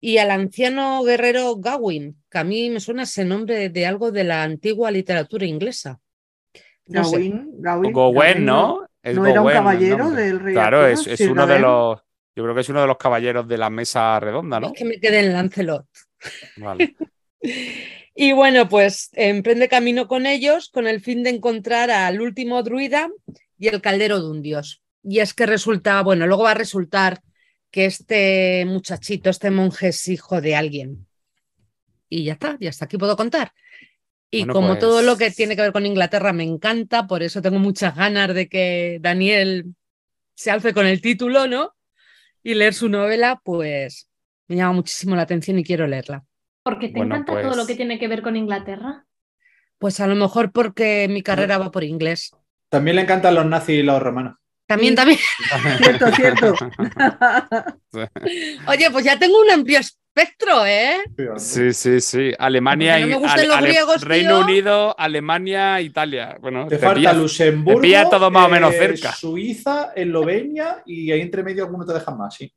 [0.00, 4.10] y al anciano guerrero Gawain, que a mí me suena ese nombre de, de algo
[4.10, 6.00] de la antigua literatura inglesa.
[6.86, 7.02] No.
[7.04, 8.88] Gawain, Gawain, Gowen, Gawain, ¿no?
[9.00, 11.12] Es ¿No era un caballero del rey Claro, Arturo?
[11.12, 12.00] es, uno de los.
[12.34, 14.66] Yo creo que es uno de los caballeros de la mesa redonda, ¿no?
[14.66, 15.86] Es que me quedé en Lancelot.
[16.56, 16.96] Vale.
[18.18, 23.10] Y bueno, pues emprende camino con ellos con el fin de encontrar al último druida
[23.58, 24.82] y el caldero de un dios.
[25.02, 27.20] Y es que resulta, bueno, luego va a resultar
[27.70, 31.06] que este muchachito, este monje es hijo de alguien.
[32.08, 33.52] Y ya está, y hasta aquí puedo contar.
[34.30, 37.22] Y Bueno, como pues- todo lo que tiene que ver con Inglaterra me encanta, por
[37.22, 39.74] eso tengo muchas ganas de que Daniel
[40.34, 41.74] se alce con el título, ¿no?
[42.42, 44.08] Y leer su novela, pues
[44.48, 46.24] me llama muchísimo la atención y quiero leerla.
[46.66, 49.04] Porque te Bueno, encanta todo pues- lo que tiene que ver con Inglaterra.
[49.78, 52.32] Pues a lo mejor porque mi carrera va por inglés.
[52.68, 54.34] También le encantan los nazis y los romanos.
[54.66, 54.96] También, Sí.
[54.96, 55.18] también.
[55.78, 56.54] Cierto, cierto.
[58.66, 60.96] Oye, pues ya tengo un amplio espectro, ¿eh?
[61.36, 62.32] Sí, sí, sí.
[62.36, 64.44] Alemania, no me y- gustan Ale- los Ale- griegos, Reino tío.
[64.46, 66.36] Unido, Alemania, Italia.
[66.40, 69.12] Bueno, Te te falta Luxemburgo, te pilla todo más o menos eh, cerca.
[69.12, 72.52] Suiza, Eslovenia y ahí entre medio alguno te dejan más, sí.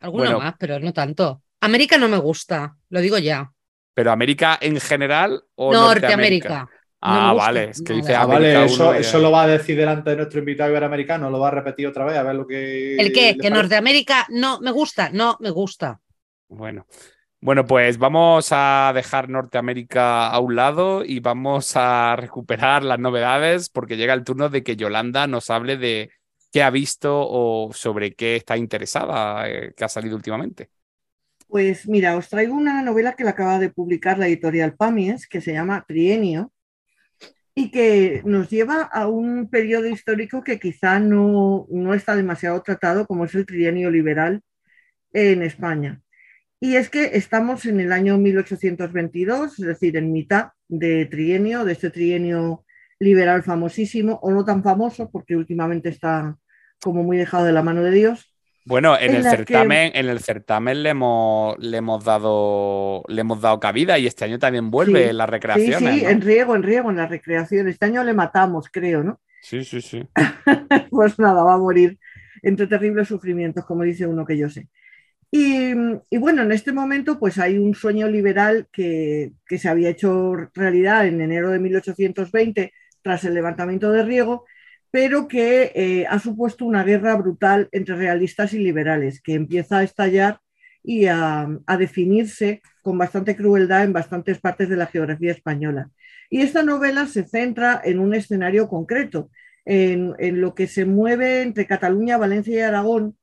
[0.00, 0.38] Alguno Bueno.
[0.40, 1.40] más, pero no tanto.
[1.62, 3.50] América no me gusta, lo digo ya.
[3.94, 6.48] Pero América en general o Norteamérica.
[6.48, 6.82] Norteamérica.
[7.04, 9.18] No me Ah, gusta vale, es que dice Ah, América vale, eso, uno y- eso
[9.18, 12.16] lo va a decir delante de nuestro invitado iberoamericano, lo va a repetir otra vez
[12.16, 12.96] a ver lo que.
[12.96, 13.32] ¿El qué?
[13.32, 13.50] Que parece.
[13.50, 16.00] Norteamérica no me gusta, no me gusta.
[16.48, 16.86] Bueno.
[17.40, 23.68] Bueno, pues vamos a dejar Norteamérica a un lado y vamos a recuperar las novedades
[23.68, 26.10] porque llega el turno de que Yolanda nos hable de
[26.52, 30.70] qué ha visto o sobre qué está interesada, eh, que ha salido últimamente.
[31.52, 35.42] Pues mira, os traigo una novela que la acaba de publicar la editorial Pamies, que
[35.42, 36.50] se llama Trienio,
[37.54, 43.06] y que nos lleva a un periodo histórico que quizá no, no está demasiado tratado,
[43.06, 44.40] como es el trienio liberal
[45.12, 46.00] en España.
[46.58, 51.72] Y es que estamos en el año 1822, es decir, en mitad de trienio, de
[51.72, 52.64] este trienio
[52.98, 56.34] liberal famosísimo, o no tan famoso, porque últimamente está
[56.82, 58.31] como muy dejado de la mano de Dios.
[58.64, 63.02] Bueno, en En el la que- certamen, en el certamen le hemos, le hemos dado,
[63.08, 65.94] le hemos dado cabida y este año también vuelve Sí, las Sí, recreaciones.
[65.94, 66.08] sí, ¿no?
[66.10, 67.68] en riego, en riego, en la recreación.
[67.68, 69.20] Este año le matamos, creo, ¿no?
[69.40, 70.02] sí, sí, sí.
[70.90, 71.98] Pues nada, va a morir
[72.42, 74.68] entre terribles sufrimientos, como dice uno que yo sé.
[75.30, 75.72] Y,
[76.10, 80.34] y bueno, en este momento pues hay un sueño liberal que, que se había hecho
[80.54, 82.72] realidad en enero de 1820
[83.02, 84.44] tras el levantamiento de Riego,
[84.92, 89.82] pero que eh, ha supuesto una guerra brutal entre realistas y liberales, que empieza a
[89.82, 90.38] estallar
[90.84, 95.90] y a, a definirse con bastante crueldad en bastantes partes de la geografía española.
[96.28, 99.30] Y esta novela se centra en un escenario concreto,
[99.64, 103.16] en, en lo que se mueve entre Cataluña, Valencia y Aragón,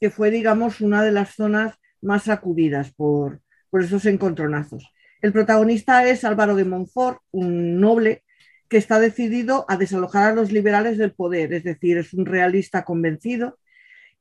[0.00, 3.40] que fue, digamos, una de las zonas más sacudidas por,
[3.70, 4.92] por esos encontronazos.
[5.22, 8.24] El protagonista es Álvaro de Montfort, un noble
[8.68, 12.84] que está decidido a desalojar a los liberales del poder, es decir, es un realista
[12.84, 13.58] convencido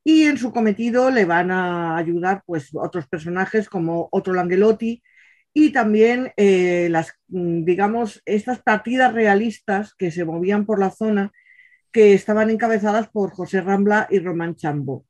[0.04, 5.02] y en su cometido le van a ayudar pues otros personajes como Otto Langelotti
[5.54, 11.32] y también eh, las, mm, digamos, estas partidas realistas que se movían por la zona
[11.92, 15.06] que estaban encabezadas por José Rambla y Román Chambo.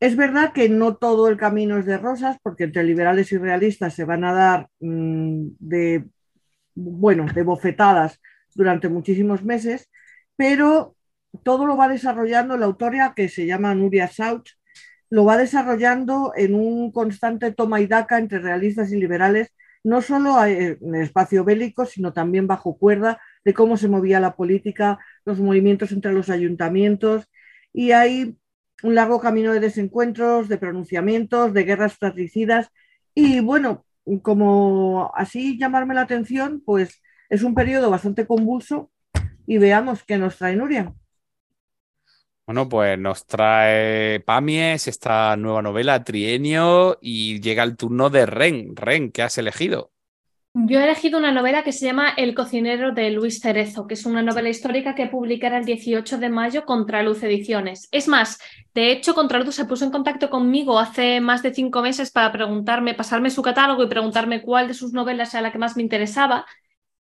[0.00, 3.94] Es verdad que no todo el camino es de rosas, porque entre liberales y realistas
[3.94, 6.04] se van a dar mm, de,
[6.76, 8.20] bueno, de bofetadas
[8.54, 9.90] durante muchísimos meses,
[10.36, 10.94] pero
[11.42, 14.50] todo lo va desarrollando la autora que se llama Nuria Sauch,
[15.10, 19.52] lo va desarrollando en un constante toma y daca entre realistas y liberales,
[19.84, 24.34] no solo en el espacio bélico, sino también bajo cuerda de cómo se movía la
[24.34, 27.28] política, los movimientos entre los ayuntamientos,
[27.72, 28.36] y hay
[28.82, 32.70] un largo camino de desencuentros, de pronunciamientos, de guerras fratricidas,
[33.14, 33.85] y bueno,
[34.22, 38.90] como así llamarme la atención, pues es un periodo bastante convulso
[39.46, 40.94] y veamos qué nos trae Nuria.
[42.46, 48.76] Bueno, pues nos trae Pamies esta nueva novela, Trienio, y llega el turno de Ren.
[48.76, 49.92] Ren, ¿qué has elegido?
[50.58, 54.06] Yo he elegido una novela que se llama El cocinero de Luis Cerezo, que es
[54.06, 57.88] una novela histórica que publicará el 18 de mayo Contraluz Ediciones.
[57.92, 58.38] Es más,
[58.72, 62.94] de hecho, Contraluz se puso en contacto conmigo hace más de cinco meses para preguntarme,
[62.94, 66.46] pasarme su catálogo y preguntarme cuál de sus novelas era la que más me interesaba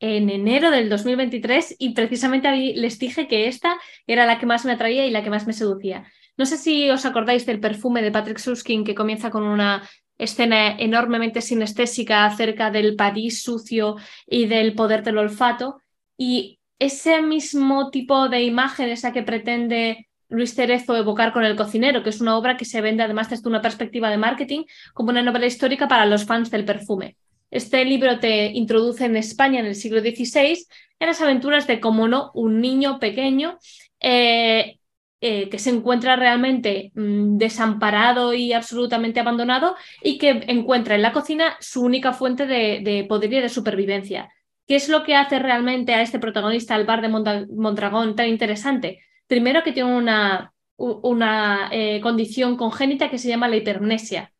[0.01, 3.77] en enero del 2023 y precisamente les dije que esta
[4.09, 6.11] era la que más me atraía y la que más me seducía.
[6.37, 10.77] No sé si os acordáis del perfume de Patrick Suskin que comienza con una escena
[10.79, 13.97] enormemente sinestésica acerca del París sucio
[14.27, 15.81] y del poder del olfato.
[16.17, 22.03] Y ese mismo tipo de imagen, esa que pretende Luis Cerezo evocar con El cocinero,
[22.03, 25.23] que es una obra que se vende además desde una perspectiva de marketing como una
[25.23, 27.17] novela histórica para los fans del perfume.
[27.51, 30.67] Este libro te introduce en España en el siglo XVI
[30.99, 33.59] en las aventuras de, como no, un niño pequeño
[34.01, 34.79] eh,
[35.27, 41.13] eh, que se encuentra realmente mm, desamparado y absolutamente abandonado y que encuentra en la
[41.13, 44.31] cocina su única fuente de, poder y de supervivencia.
[44.69, 49.01] ¿Qué es lo que hace realmente a este protagonista, al bar de Mondragón, tan interesante?
[49.27, 54.31] Primero que tiene una, una eh, condición congénita que se llama la hipermnesia,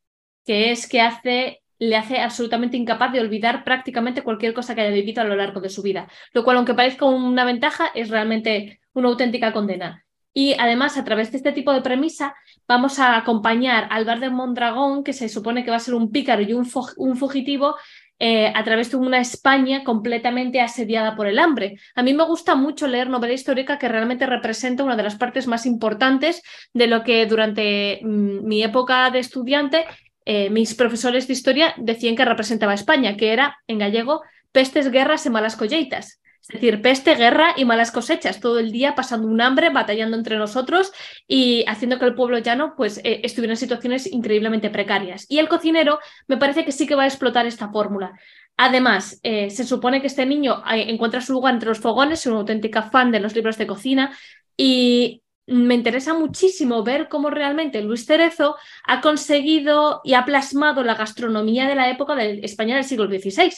[0.45, 4.95] que es que hace le hace absolutamente incapaz de olvidar prácticamente cualquier cosa que haya
[4.95, 8.81] vivido a lo largo de su vida, lo cual aunque parezca una ventaja es realmente
[8.93, 10.04] una auténtica condena.
[10.35, 12.35] Y además, a través de este tipo de premisa,
[12.67, 16.11] vamos a acompañar al bar de Mondragón, que se supone que va a ser un
[16.11, 17.77] pícaro y un, fugitivo,
[18.19, 21.79] eh, a través de una España completamente asediada por el hambre.
[21.95, 25.47] A mí me gusta mucho leer novela histórica que realmente representa una de las partes
[25.47, 26.43] más importantes
[26.73, 29.87] de lo que durante mm, mi época de estudiante
[30.27, 35.27] eh, mis profesores de historia decían que representaba España, que era en gallego pestes, guerras
[35.27, 36.21] y malas colleitas.
[36.49, 40.37] Es decir, peste, guerra y malas cosechas, todo el día pasando un hambre, batallando entre
[40.37, 40.93] nosotros
[41.27, 45.25] y haciendo que el pueblo llano pues, eh, estuviera en situaciones increíblemente precarias.
[45.31, 48.13] Y el cocinero me parece que sí que va a explotar esta fórmula.
[48.59, 52.41] Además, eh, se supone que este niño encuentra su lugar entre los fogones, es una
[52.41, 54.17] auténtica fan de los libros de cocina
[54.57, 60.95] y me interesa muchísimo ver cómo realmente Luis Cerezo ha conseguido y ha plasmado la
[60.95, 63.51] gastronomía de la época de España del siglo XVI,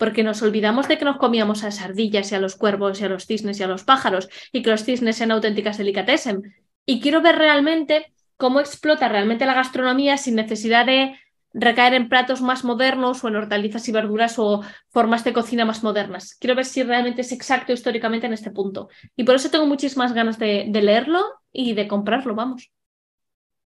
[0.00, 3.04] porque nos olvidamos de que nos comíamos a las ardillas y a los cuervos y
[3.04, 6.54] a los cisnes y a los pájaros y que los cisnes sean auténticas delicatessen.
[6.86, 11.18] Y quiero ver realmente cómo explota realmente la gastronomía sin necesidad de
[11.52, 15.82] recaer en platos más modernos o en hortalizas y verduras o formas de cocina más
[15.82, 16.34] modernas.
[16.40, 18.88] Quiero ver si realmente es exacto históricamente en este punto.
[19.16, 22.70] Y por eso tengo muchísimas ganas de, leerlo y de comprarlo, vamos.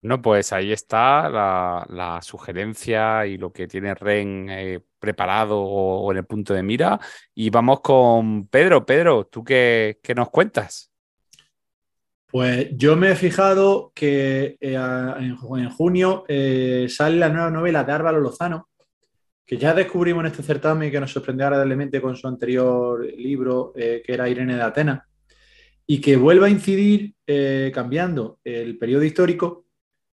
[0.04, 6.18] No, pues ahí está la, sugerencia y lo que tiene Ren eh, preparado o, en
[6.18, 7.00] el punto de mira.
[7.36, 8.84] Y vamos con Pedro.
[8.84, 10.92] Pedro, ¿tú qué, nos cuentas?
[12.26, 17.92] Pues yo me he fijado que eh, en, junio eh, sale la nueva novela de
[17.92, 18.70] Álvaro Lozano,
[19.46, 23.72] que ya descubrimos en este certamen y que nos sorprendió agradablemente con su anterior libro,
[23.76, 25.02] que era Irene de Atenas,
[25.86, 27.14] y que vuelve a incidir,
[27.74, 29.66] cambiando el periodo histórico,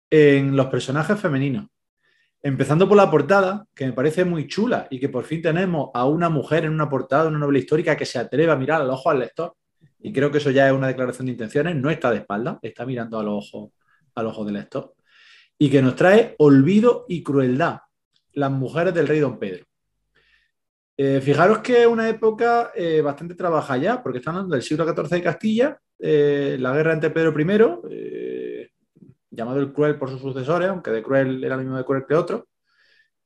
[0.10, 1.68] en los personajes femeninos.
[2.42, 6.06] Empezando por la portada, que me parece muy chula y que por fin tenemos a
[6.06, 8.90] una mujer en una portada de una novela histórica que se atreve a mirar al
[8.90, 9.56] ojo al lector
[10.00, 12.86] y creo que eso ya es una declaración de intenciones, no está de espalda, está
[12.86, 13.74] mirando al ojo,
[14.16, 14.94] al ojo del lector,
[15.58, 17.80] y que nos trae olvido y crueldad,
[18.34, 19.66] las mujeres del rey don Pedro.
[20.96, 24.86] Eh, fijaros que es una época eh, bastante trabajada ya, porque están hablando del siglo
[24.86, 28.68] XIV de Castilla, eh, la guerra entre Pedro I,
[29.38, 32.16] llamado el cruel por sus sucesores, aunque de cruel era el mismo de cruel que
[32.16, 32.48] otro,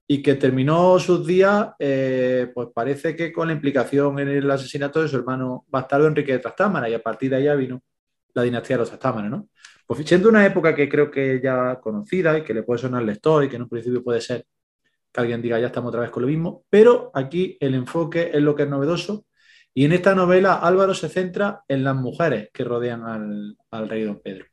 [0.07, 5.01] y que terminó sus días, eh, pues parece que con la implicación en el asesinato
[5.01, 7.81] de su hermano bastardo Enrique de Trastámara, y a partir de allá vino
[8.33, 9.49] la dinastía de los Trastámara, ¿no?
[9.87, 13.07] Pues siendo una época que creo que ya conocida y que le puede sonar al
[13.07, 14.45] lector y que en un principio puede ser
[15.11, 18.41] que alguien diga ya estamos otra vez con lo mismo, pero aquí el enfoque es
[18.41, 19.25] lo que es novedoso
[19.73, 24.03] y en esta novela Álvaro se centra en las mujeres que rodean al, al rey
[24.03, 24.50] don Pedro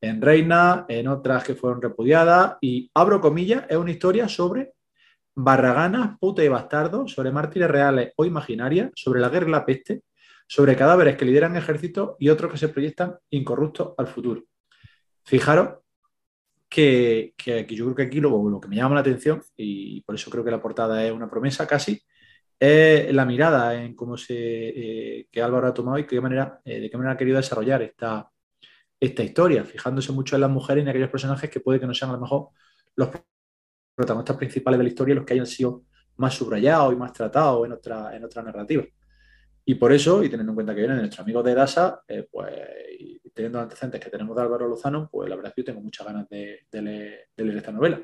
[0.00, 4.72] en Reina, en otras que fueron repudiadas, y abro comillas, es una historia sobre
[5.34, 10.02] barraganas, puta y bastardo, sobre mártires reales o imaginarias, sobre la guerra y la peste,
[10.46, 14.42] sobre cadáveres que lideran ejércitos y otros que se proyectan incorruptos al futuro.
[15.24, 15.78] Fijaros
[16.68, 20.00] que, que- que yo creo que aquí lo, lo que me llama la atención, y
[20.02, 22.00] por eso creo que la portada es una promesa casi,
[22.60, 26.80] es la mirada en cómo se, eh, que Álvaro ha tomado y qué manera, eh,
[26.80, 28.28] de qué manera ha querido desarrollar esta,
[29.00, 31.94] esta historia, fijándose mucho en las mujeres y en aquellos personajes que puede que no
[31.94, 32.48] sean a lo mejor
[32.96, 33.10] los
[33.94, 35.84] protagonistas principales de la historia, los que hayan sido
[36.16, 38.84] más subrayados y más tratados en otra, en otra narrativa.
[39.64, 42.54] Y por eso, y teniendo en cuenta que vienen nuestros amigos de DASA, eh, pues,
[43.34, 46.06] teniendo antecedentes que tenemos de Álvaro Lozano, pues la verdad es que yo tengo muchas
[46.06, 48.02] ganas de, de leer, de leer esta novela.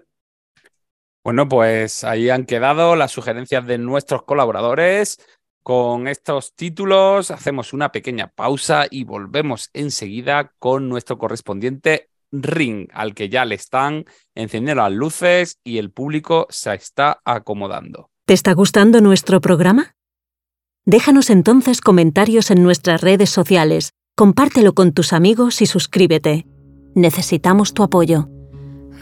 [1.25, 5.19] Bueno, pues ahí han quedado las sugerencias de nuestros colaboradores.
[5.65, 13.15] Con estos títulos hacemos una pequeña pausa y volvemos enseguida con nuestro correspondiente Ring, al
[13.15, 18.11] que ya le están encendiendo las luces y el público se está acomodando.
[18.27, 19.95] ¿Te está gustando nuestro programa?
[20.85, 26.47] Déjanos entonces comentarios en nuestras redes sociales, compártelo con tus amigos y suscríbete.
[26.95, 28.29] Necesitamos tu apoyo.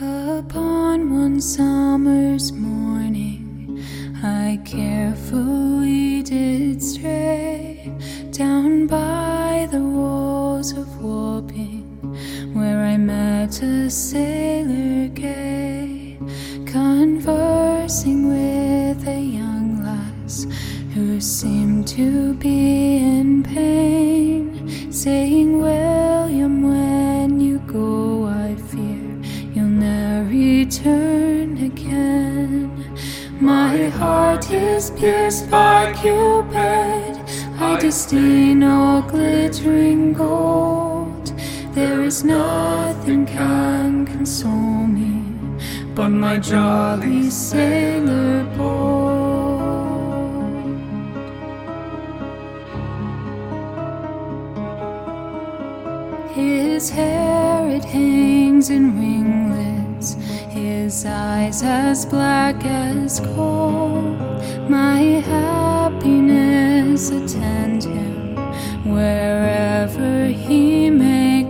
[0.01, 3.81] Upon one summer's morning,
[4.23, 5.82] I carefully
[6.33, 7.93] did stray
[8.31, 11.85] down by the walls of Wapping,
[12.55, 16.19] where I met a sailor gay,
[16.65, 20.47] conversing with a young lass
[20.95, 29.05] who seemed to be in pain, saying, William, when you go, I fear
[29.53, 32.82] you'll never return again.
[33.43, 37.19] My heart is pierced by Cupid,
[37.59, 41.33] I disdain all glittering gold.
[41.75, 45.25] There is nothing can console me
[45.93, 49.03] but my jolly sailor boy.
[56.33, 59.72] His hair it hangs in ringlets,
[60.93, 64.03] his eyes as black as coal.
[64.69, 65.01] My
[65.33, 68.37] happiness attend him
[68.85, 71.42] wherever he may.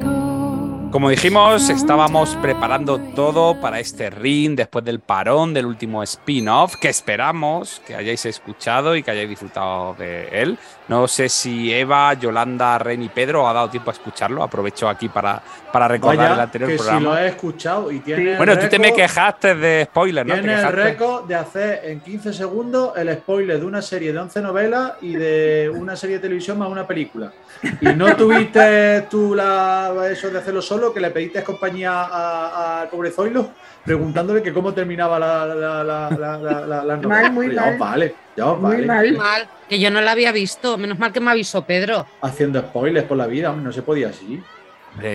[0.92, 6.90] Como dijimos, estábamos preparando todo para este ring después del parón del último spin-off que
[6.90, 10.58] esperamos que hayáis escuchado y que hayáis disfrutado de él.
[10.88, 14.42] No sé si Eva, Yolanda, Ren y Pedro ha dado tiempo a escucharlo.
[14.42, 17.10] Aprovecho aquí para, para recordar Vaya, el anterior que si programa.
[17.10, 20.34] lo he escuchado y tiene Bueno, tú te me quejaste de spoiler, ¿no?
[20.34, 24.42] Tiene el récord de hacer en 15 segundos el spoiler de una serie de 11
[24.42, 27.32] novelas y de una serie de televisión más una película.
[27.80, 32.88] Y no tuviste tú la, eso de hacerlo solo, que le pediste compañía a- al
[32.88, 33.50] pobre Zoilo,
[33.84, 37.22] preguntándole que cómo terminaba la, la, la, la, la, la- la novela.
[37.22, 37.72] Mal, muy Pero ya mal.
[37.74, 38.86] os vale, ya os Muy vale.
[38.86, 39.12] mal.
[39.18, 40.78] Mal, que yo no la había visto.
[40.78, 42.06] Menos mal que me avisó Pedro.
[42.22, 44.42] Haciendo spoilers por la vida, no se podía así.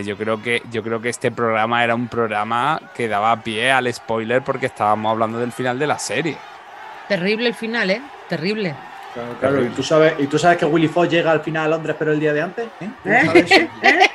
[0.05, 3.91] Yo creo, que, yo creo que este programa era un programa que daba pie al
[3.93, 6.37] spoiler porque estábamos hablando del final de la serie.
[7.07, 8.01] Terrible el final, ¿eh?
[8.27, 8.73] Terrible.
[9.13, 11.67] Claro, claro, y tú sabes, y tú sabes que Willy Fox llega al final a
[11.69, 12.89] Londres, pero el día de antes, ¿eh?
[13.03, 13.61] ¿Tú sabes eso?
[13.83, 14.06] ¿Eh?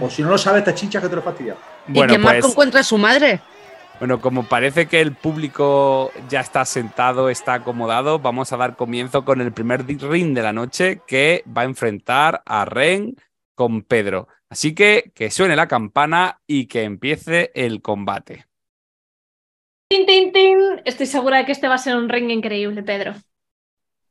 [0.00, 1.56] O si no lo sabes, te chinchas que te lo fastidia.
[1.86, 3.40] Bueno, y que Marco pues, encuentra a su madre.
[3.98, 9.24] bueno, como parece que el público ya está sentado, está acomodado, vamos a dar comienzo
[9.24, 13.16] con el primer ring de la noche que va a enfrentar a Ren
[13.54, 14.28] con Pedro.
[14.50, 18.46] Así que que suene la campana y que empiece el combate.
[19.90, 20.58] Tin, tin, tin.
[20.84, 23.14] Estoy segura de que este va a ser un ring increíble, Pedro.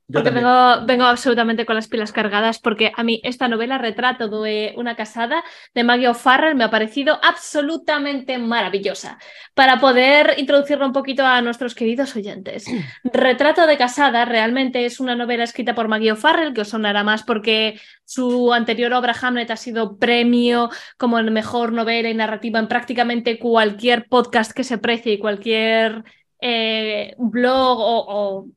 [0.10, 4.30] Yo Porque vengo, vengo absolutamente con las pilas cargadas porque a mí esta novela, Retrato
[4.42, 5.44] de una casada,
[5.76, 9.18] de Maggie O'Farrell, me ha parecido absolutamente maravillosa.
[9.54, 12.66] Para poder introducirlo un poquito a nuestros queridos oyentes.
[13.04, 17.24] Retrato de casada realmente es una novela escrita por Maggie O'Farrell, que os sonará más
[17.24, 22.70] porque su anterior obra Hamlet ha sido premio como el mejor novela y narrativa en
[22.70, 26.06] prácticamente cualquier podcast que se precie y cualquier
[26.40, 28.48] eh, blog o- o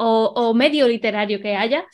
[0.00, 1.84] o, medio literario que haya,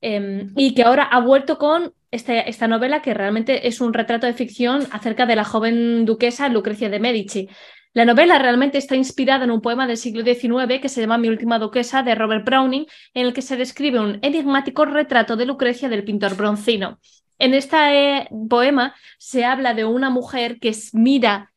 [0.00, 4.26] eh, y que ahora ha vuelto con este- esta novela que realmente es un retrato
[4.26, 7.48] de ficción acerca de la joven duquesa Lucrecia de Medici.
[7.94, 11.28] La novela realmente está inspirada en un poema del siglo XIX que se llama Mi
[11.28, 15.90] última duquesa de Robert Browning, en el que se describe un enigmático retrato de Lucrecia
[15.90, 16.98] del pintor Broncino.
[17.38, 21.52] En este poema se habla de una mujer que mira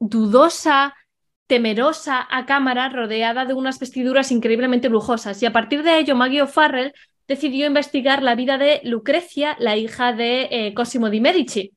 [0.00, 0.94] dudosa,
[1.46, 5.42] temerosa a cámara, rodeada de unas vestiduras increíblemente lujosas.
[5.42, 6.92] Y a partir de ello, Maggie O'Farrell
[7.28, 11.72] decidió investigar la vida de Lucrecia, la hija de eh, Cosimo di Medici,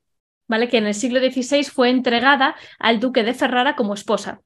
[0.47, 0.69] ¿vale?
[0.69, 4.41] que en el siglo XVI fue entregada al duque de Ferrara como esposa.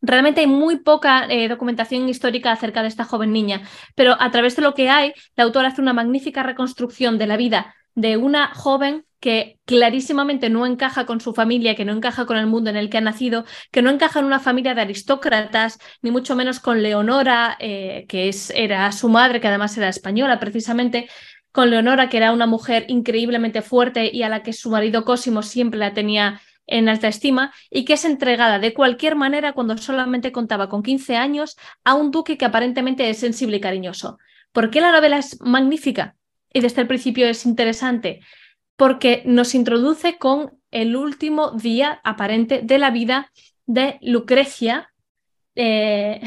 [0.00, 3.62] Realmente hay muy poca eh, documentación histórica acerca de esta joven niña,
[3.96, 7.36] pero a través de lo que hay, la autora hace una magnífica reconstrucción de la
[7.36, 12.36] vida de una joven que clarísimamente no encaja con su familia, que no encaja con
[12.36, 15.80] el mundo en el que ha nacido, que no encaja en una familia de aristócratas,
[16.00, 20.38] ni mucho menos con Leonora, eh, que es, era su madre, que además era española
[20.38, 21.08] precisamente,
[21.50, 25.42] con Leonora, que era una mujer increíblemente fuerte y a la que su marido Cosimo
[25.42, 30.30] siempre la tenía en alta estima y que es entregada de cualquier manera cuando solamente
[30.30, 34.18] contaba con 15 años a un duque que aparentemente es sensible y cariñoso.
[34.52, 36.14] ¿Por qué la novela es magnífica?
[36.52, 38.20] Y desde el principio es interesante
[38.76, 43.32] porque nos introduce con el último día aparente de la vida
[43.66, 44.92] de Lucrecia,
[45.56, 46.20] eh,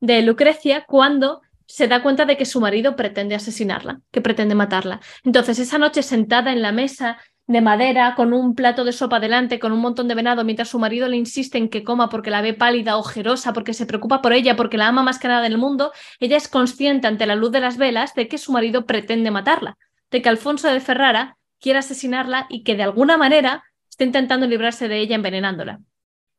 [0.00, 5.00] de Lucrecia cuando se da cuenta de que su marido pretende asesinarla, que pretende matarla.
[5.24, 7.18] Entonces, esa noche sentada en la mesa
[7.52, 10.78] de madera, con un plato de sopa delante, con un montón de venado, mientras su
[10.78, 14.32] marido le insiste en que coma porque la ve pálida, ojerosa, porque se preocupa por
[14.32, 17.52] ella, porque la ama más que nada del mundo, ella es consciente ante la luz
[17.52, 19.76] de las velas de que su marido pretende matarla,
[20.10, 24.88] de que Alfonso de Ferrara quiere asesinarla y que de alguna manera está intentando librarse
[24.88, 25.80] de ella envenenándola.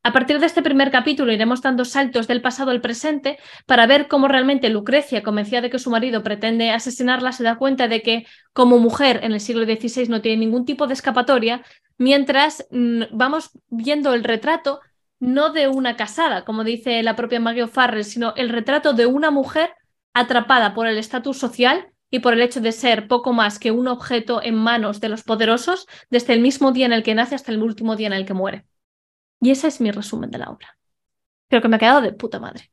[0.06, 4.10] A partir de este primer capítulo iremos dando saltos del pasado al presente para ver
[4.10, 8.26] cómo realmente Lucrecia, convencida de que su marido pretende asesinarla, se da cuenta de que
[8.52, 11.64] como mujer en el siglo XVI no tiene ningún tipo de escapatoria,
[11.98, 14.82] mientras mm, vamos viendo el retrato
[15.22, 19.32] no de una casada, como dice la propia Maggie Farrell, sino el retrato de una
[19.32, 19.74] mujer
[20.14, 23.88] atrapada por el estatus social y por el hecho de ser poco más que un
[23.88, 27.54] objeto en manos de los poderosos desde el mismo día en el que nace hasta
[27.54, 28.66] el último día en el que muere.
[29.44, 30.78] Y ese es mi resumen de la obra.
[31.50, 32.72] Creo que me ha quedado de puta madre.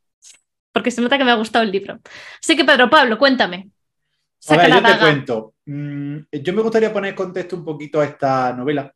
[0.73, 1.99] Porque se nota que me ha gustado el libro.
[2.41, 3.71] Así que, Pedro Pablo, cuéntame.
[4.47, 5.55] A ver, yo te cuento.
[5.67, 8.95] Mm, yo me gustaría poner contexto un poquito a esta novela.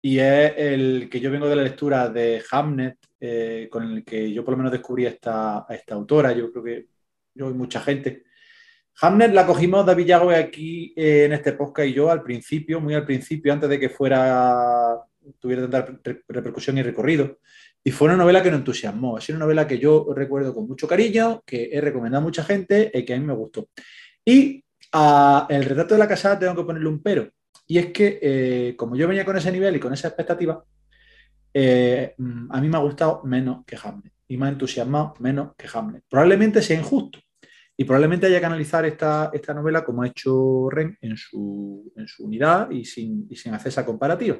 [0.00, 4.32] Y es el que yo vengo de la lectura de Hamnet, eh, con el que
[4.32, 6.32] yo por lo menos descubrí a esta, a esta autora.
[6.32, 6.86] Yo creo que
[7.34, 8.24] yo y mucha gente.
[9.02, 12.94] Hamnet la cogimos David Yago aquí eh, en este podcast y yo al principio, muy
[12.94, 14.98] al principio, antes de que fuera
[15.38, 17.38] tuviera tanta repercusión y recorrido.
[17.84, 19.18] Y fue una novela que nos entusiasmó.
[19.18, 22.90] Es una novela que yo recuerdo con mucho cariño, que he recomendado a mucha gente
[22.94, 23.68] y que a mí me gustó.
[24.24, 27.28] Y a el retrato de la casada tengo que ponerle un pero.
[27.66, 30.62] Y es que, eh, como yo venía con ese nivel y con esa expectativa,
[31.54, 32.14] eh,
[32.50, 34.12] a mí me ha gustado menos que Hamlet.
[34.28, 36.04] Y me ha entusiasmado menos que Hamlet.
[36.08, 37.18] Probablemente sea injusto.
[37.76, 42.06] Y probablemente haya que analizar esta, esta novela como ha hecho Ren en su, en
[42.06, 44.38] su unidad y sin, y sin hacer esa comparativa.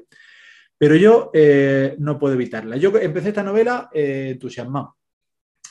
[0.83, 2.77] Pero yo eh, no puedo evitarla.
[2.77, 4.97] Yo empecé esta novela eh, entusiasmado.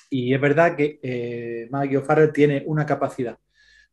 [0.09, 3.37] Y es verdad que eh, Maggie O'Farrell tiene una capacidad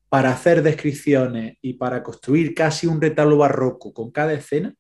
[0.09, 4.73] para hacer descripciones y para construir casi un retablo barroco con cada escena,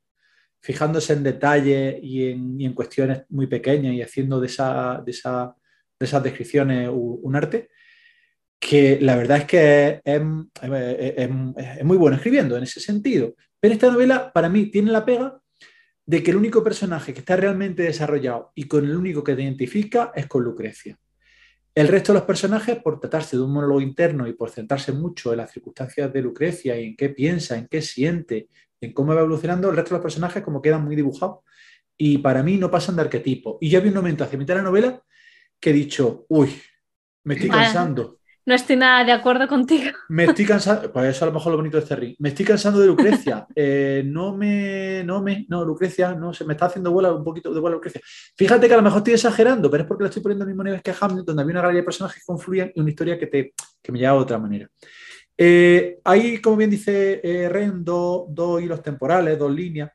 [0.60, 6.88] fijándose en detalles y en, cuestiones muy pequeñas y haciendo de, esa, de, esas descripciones
[6.92, 7.68] un arte,
[8.60, 10.22] que la verdad es que es,
[11.84, 13.34] muy bueno escribiendo en ese sentido.
[13.58, 15.40] Pero esta novela para mí tiene la pega
[16.08, 19.42] de que el único personaje que está realmente desarrollado y con el único que te
[19.42, 20.98] identifica es con Lucrecia.
[21.74, 25.32] El resto de los personajes, por tratarse de un monólogo interno y por centrarse mucho
[25.32, 28.48] en las circunstancias de Lucrecia y en qué piensa, en qué siente,
[28.80, 31.40] en cómo va evolucionando, el resto de los personajes como quedan muy dibujados
[31.98, 33.58] y para mí no pasan de arquetipo.
[33.60, 35.02] Y ya había un momento hacia mitad de la novela
[35.60, 36.58] que he dicho, uy,
[37.24, 38.20] me estoy cansando.
[38.48, 39.90] No estoy nada de acuerdo contigo.
[40.08, 42.16] Me estoy cansando, pues eso a lo mejor lo bonito de este ring.
[42.18, 43.46] Me estoy cansando de Lucrecia.
[43.54, 47.52] Eh, no me, no me, no, Lucrecia, no, se me está haciendo bola un poquito
[47.52, 48.00] de bola Lucrecia.
[48.38, 50.64] Fíjate que a lo mejor estoy exagerando, pero es porque lo estoy poniendo al mismo
[50.64, 53.26] nivel que Hamlet, donde había una galería de personajes que confluían y una historia que,
[53.26, 54.66] te, que me lleva de otra manera.
[55.36, 59.90] Eh, hay, como bien dice eh, Ren, dos, hilos temporales, dos líneas.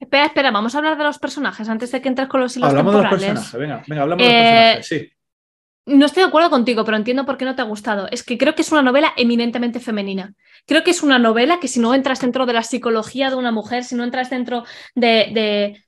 [0.00, 2.70] Espera, espera, vamos a hablar de los personajes antes de que entres con los hilos
[2.70, 3.22] hablamos temporales.
[3.22, 5.17] Hablamos de los personajes, venga, venga hablamos de los personajes, sí.
[5.88, 8.08] No estoy de acuerdo contigo, pero entiendo por qué no te ha gustado.
[8.10, 10.34] Es que creo que es una novela eminentemente femenina.
[10.66, 13.52] Creo que es una novela que si no entras dentro de la psicología de una
[13.52, 14.64] mujer, si no entras dentro
[14.94, 15.82] de,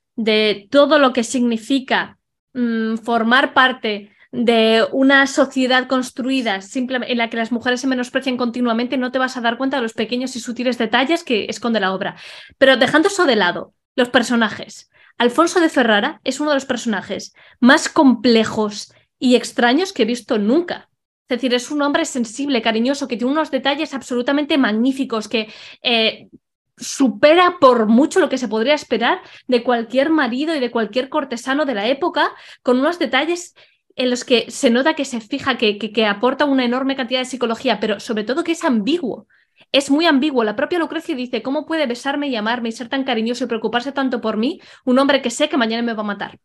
[0.71, 2.17] todo lo que significa
[2.53, 8.97] mm, formar parte de una sociedad construida en la que las mujeres se menosprecian continuamente,
[8.97, 11.93] no te vas a dar cuenta de los pequeños y sutiles detalles que esconde la
[11.93, 12.15] obra.
[12.57, 14.89] Pero dejando eso de lado, los personajes.
[15.17, 18.91] Alfonso de Ferrara es uno de los personajes más complejos
[19.21, 20.89] y extraños que he visto nunca.
[21.29, 25.47] Es decir, es un hombre sensible, cariñoso, que tiene unos detalles absolutamente magníficos, que
[25.83, 26.27] eh,
[26.75, 31.65] supera por mucho lo que se podría esperar de cualquier marido y de cualquier cortesano
[31.65, 32.31] de la época,
[32.63, 33.53] con unos detalles
[33.95, 37.25] en los que se nota que se fija, que, que, aporta una enorme cantidad de
[37.25, 39.27] psicología, pero sobre todo que es ambiguo.
[39.71, 40.43] Es muy ambiguo.
[40.43, 43.91] La propia Lucrecia dice, ¿cómo puede besarme y amarme y ser tan cariñoso y preocuparse
[43.91, 46.39] tanto por mí un hombre que sé que mañana me va a matar?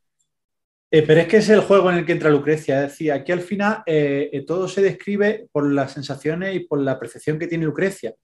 [0.90, 2.84] Eh, pero es que es el juego en el que entra Lucrecia.
[2.84, 6.80] Es decir, aquí al final eh, eh, todo se describe por las sensaciones y por
[6.80, 8.14] la percepción que tiene Lucrecia.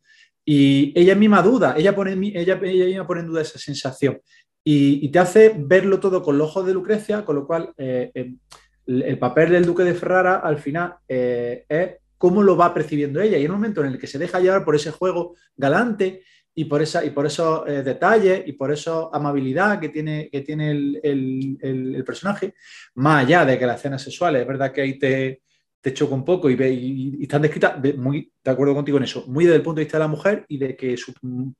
[0.44, 4.20] Y ella misma duda, ella, pone, ella, ella misma pone en duda esa sensación.
[4.64, 8.38] Y, te hace verlo todo con los ojos de Lucrecia, con lo cual el,
[8.86, 13.38] el papel del duque de Ferrara al final es cómo lo va percibiendo ella.
[13.38, 16.22] Y en un momento en el que se deja llevar por ese juego galante
[16.54, 20.42] y por, esa, y por esos eh, detalles y por esa amabilidad que tiene, que
[20.42, 22.54] tiene el, personaje,
[22.94, 25.42] más allá de que las escenas sexuales, es verdad que ahí te,
[25.80, 29.44] te choca un poco y, están descritas, de- muy de acuerdo contigo en eso, muy
[29.44, 31.12] desde el punto de vista de la mujer y de que su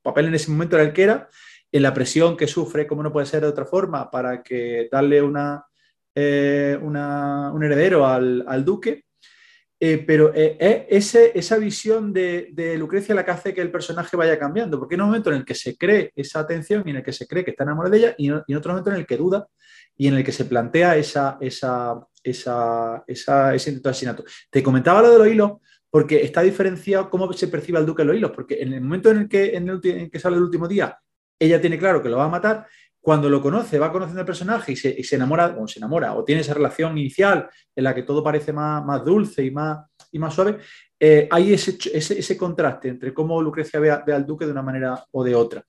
[0.03, 1.29] papel en ese momento era el que era,
[1.71, 5.23] en la presión que sufre, como no puede ser de otra forma, para que darle
[5.23, 5.65] una,
[6.15, 9.05] eh, una- un heredero al, al duque.
[9.85, 14.17] Eh, pero eh, ese- esa visión de, de Lucrecia la que hace que el personaje
[14.17, 16.97] vaya cambiando, porque hay un momento en el que se cree esa atención y en
[16.99, 19.07] el que se cree que está enamorado de ella, y, en- otro momento en el
[19.07, 19.49] que duda
[19.97, 21.19] y en el que se plantea ese
[23.71, 24.25] intento de asesinato.
[24.51, 25.53] Te comentaba lo de los hilos
[25.91, 29.11] porque está diferenciado cómo se percibe al duque en los hilos, porque en el momento
[29.11, 30.97] en el que sale el último día,
[31.41, 32.69] ella tiene claro que lo va a matar,
[33.03, 36.41] cuando lo conoce, va conociendo al personaje y se, enamora, o se enamora, o tiene
[36.41, 40.59] esa relación inicial en la que todo parece más, dulce y más, y más suave,
[41.01, 45.05] eh, hay ese, ese, contraste entre cómo Lucrecia ve, ve al duque de una manera
[45.11, 45.65] o de otra.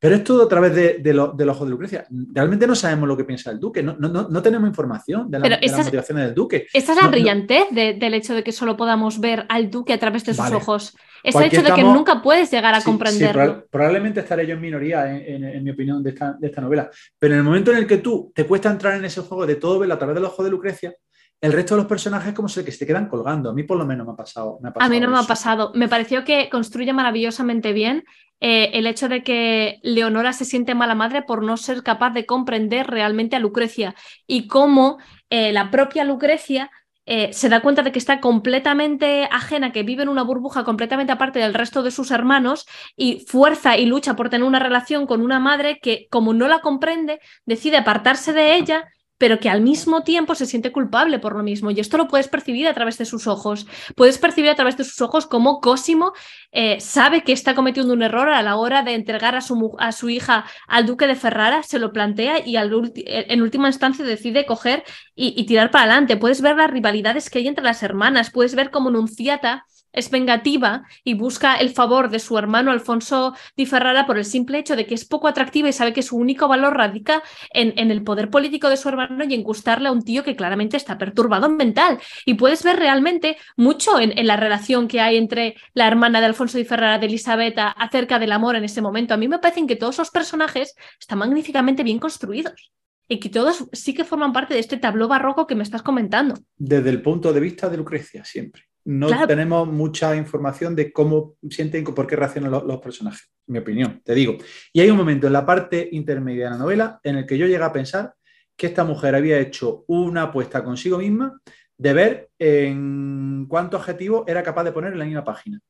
[0.00, 2.06] Pero es todo a través de, de lo- del ojo de Lucrecia.
[2.32, 5.38] Realmente no sabemos lo que piensa el duque, no, no, no- no tenemos información de,
[5.38, 6.66] la- Pero de esa las es- motivaciones del duque.
[6.72, 9.92] Esta es la No, brillantez de- del hecho de que solo podamos ver al duque
[9.92, 10.56] a través de sus Vale.
[10.56, 10.96] ojos.
[11.24, 13.42] Es Pues el hecho de que nunca puedes llegar a Sí, comprenderlo.
[13.42, 16.60] proba- probablemente estaré yo en minoría, en, en- en mi opinión, de esta, de esta
[16.60, 16.88] novela.
[17.18, 19.56] Pero en el momento en el que tú te cuesta entrar en ese juego de
[19.56, 20.94] todo verlo a través del ojo de Lucrecia,
[21.40, 23.50] el resto de los personajes como se que se te quedan colgando.
[23.50, 24.58] A mí por lo menos me ha pasado.
[24.60, 25.72] me ha A mí no me ha pasado.
[25.74, 28.04] Me pareció que construye maravillosamente bien
[28.40, 32.26] eh, el hecho de que Leonora se siente mala madre por no ser capaz de
[32.26, 33.94] comprender realmente a Lucrecia
[34.26, 34.98] y cómo
[35.30, 36.70] eh, la propia Lucrecia
[37.10, 41.10] eh, se da cuenta de que está completamente ajena, que vive en una burbuja completamente
[41.10, 42.66] aparte del resto de sus hermanos
[42.96, 46.60] y fuerza y lucha por tener una relación con una madre que, como no la
[46.60, 48.84] comprende, decide apartarse de ella
[49.18, 51.70] pero que al mismo tiempo se siente culpable por lo mismo.
[51.70, 53.66] Y esto lo puedes percibir a través de sus ojos.
[53.96, 56.12] Puedes percibir a través de sus ojos cómo Cosimo
[56.52, 59.92] eh, sabe que está cometiendo un error a la hora de entregar a su, a
[59.92, 64.46] su hija al duque de Ferrara, se lo plantea y ulti- en última instancia decide
[64.46, 66.16] coger y, y tirar para adelante.
[66.16, 70.84] Puedes ver las rivalidades que hay entre las hermanas, puedes ver cómo Nunciata es vengativa
[71.04, 74.86] y busca el favor de su hermano Alfonso di Ferrara por el simple hecho de
[74.86, 77.22] que es poco atractiva y sabe que su único valor radica
[77.52, 80.36] en, en el poder político de su hermano y en gustarle a un tío que
[80.36, 81.98] claramente está perturbado mental.
[82.24, 86.26] Y puedes ver realmente mucho en, en la relación que hay entre la hermana de
[86.26, 89.14] Alfonso di Ferrara, de Elisabetta, acerca del amor en ese momento.
[89.14, 92.72] A mí me parecen que todos los personajes están magníficamente bien construidos
[93.08, 96.34] y que todos sí que forman parte de este tabló barroco que me estás comentando.
[96.56, 98.67] Desde el punto de vista de Lucrecia, siempre.
[98.90, 99.26] No Claro.
[99.26, 103.58] tenemos mucha información de cómo sienten y por qué reaccionan los, los personajes, en mi
[103.58, 104.38] opinión, te digo.
[104.72, 107.46] Y hay un momento en la parte intermedia de la novela en el que yo
[107.46, 108.14] llegué a pensar
[108.56, 111.38] que esta mujer había hecho una apuesta consigo misma
[111.76, 115.60] de ver en cuántos adjetivos era capaz de poner en la misma página.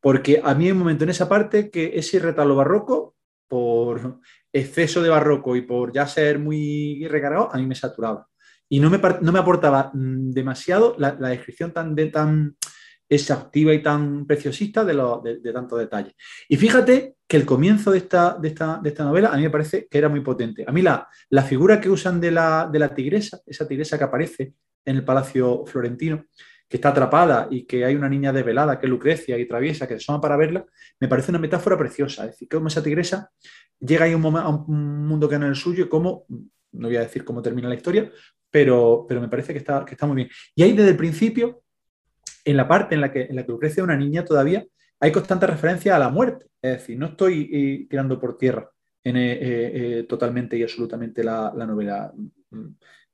[0.00, 3.16] Porque a mí hay un momento en esa parte que ese retablo barroco,
[3.48, 4.18] por
[4.50, 8.29] exceso de barroco y por ya ser muy recargado, a mí me saturaba.
[8.72, 12.56] Y no me, no me aportaba mm, demasiado la, descripción tan, de, tan
[13.08, 16.14] exhaustiva y tan preciosista de, lo- de, tantos detalles.
[16.48, 19.50] Y fíjate que el comienzo de esta, de, esta, de esta novela a mí me
[19.50, 20.64] parece que era muy potente.
[20.66, 24.04] A mí la, la figura que usan de la, de la tigresa, esa tigresa que
[24.04, 24.54] aparece
[24.84, 26.24] en el Palacio Florentino,
[26.68, 29.94] que está atrapada y que hay una niña desvelada, que es Lucrecia y traviesa, que
[29.94, 30.64] se asoma para verla,
[31.00, 32.24] me parece una metáfora preciosa.
[32.26, 33.32] Es decir, cómo esa tigresa
[33.80, 36.86] llega ahí a un, a un mundo que no es el suyo y cómo, no
[36.86, 38.12] voy a decir cómo termina la historia,
[38.50, 40.28] pero, pero me parece que está, que está muy bien.
[40.54, 41.62] Y ahí desde el principio,
[42.44, 44.64] en la parte en la que, en la que Lucrecia es una niña todavía,
[44.98, 46.46] hay constante referencia a la muerte.
[46.60, 48.70] Es decir, no estoy eh, tirando por tierra
[49.02, 52.12] en, eh, eh, totalmente y absolutamente la, la novela.
[52.50, 52.68] Mm,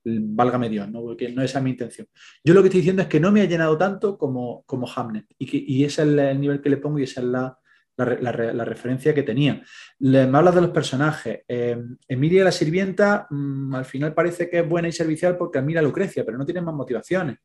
[0.08, 1.02] Válgame Dios, ¿no?
[1.02, 2.06] porque no esa es mi intención.
[2.44, 5.26] Yo lo que estoy diciendo es que no me ha llenado tanto como, como Hamnet
[5.36, 7.58] y, que, y ese es el nivel que le pongo y esa es la,
[7.96, 9.62] la, re- la re- la referencia que tenía.
[9.98, 11.40] Le- me hablas de los personajes.
[11.48, 11.76] Eh,
[12.08, 15.82] Emilia la sirvienta mm, al final parece que es buena y servicial porque admira a
[15.82, 17.38] Lucrecia, pero no tiene más motivaciones.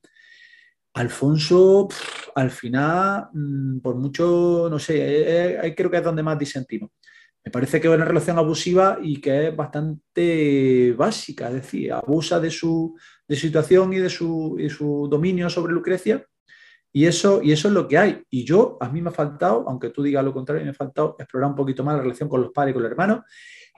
[0.94, 1.88] Alfonso,
[2.36, 6.92] al final, mm, por mucho, no sé, eh, eh, creo que es donde más disentimos.
[7.44, 12.40] Me parece que es una relación abusiva y que es bastante básica, es decir, abusa
[12.40, 12.96] de su,
[13.28, 16.24] de situación y de su, y su dominio sobre Lucrecia
[16.94, 18.24] y eso, y eso es lo que hay.
[18.30, 21.16] Y yo, a mí me ha faltado, aunque tú digas lo contrario, me ha faltado
[21.18, 23.22] explorar un poquito más la relación con los padres y con los hermanos.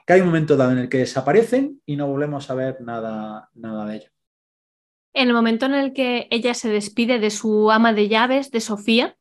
[0.05, 3.49] que hay un momento dado en el que desaparecen y no volvemos a ver nada,
[3.53, 4.11] nada de ellos.
[5.13, 8.59] En el momento en el que ella se despide de su ama de llaves, de
[8.59, 9.15] Sofía,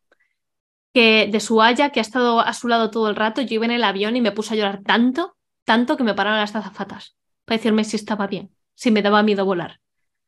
[0.94, 3.66] que de su haya, que ha estado a su lado todo el rato, yo iba
[3.66, 7.16] en el avión y me puse a llorar tanto, tanto que me pararon las azafatas
[7.44, 9.80] para decirme si estaba bien, si me daba miedo volar.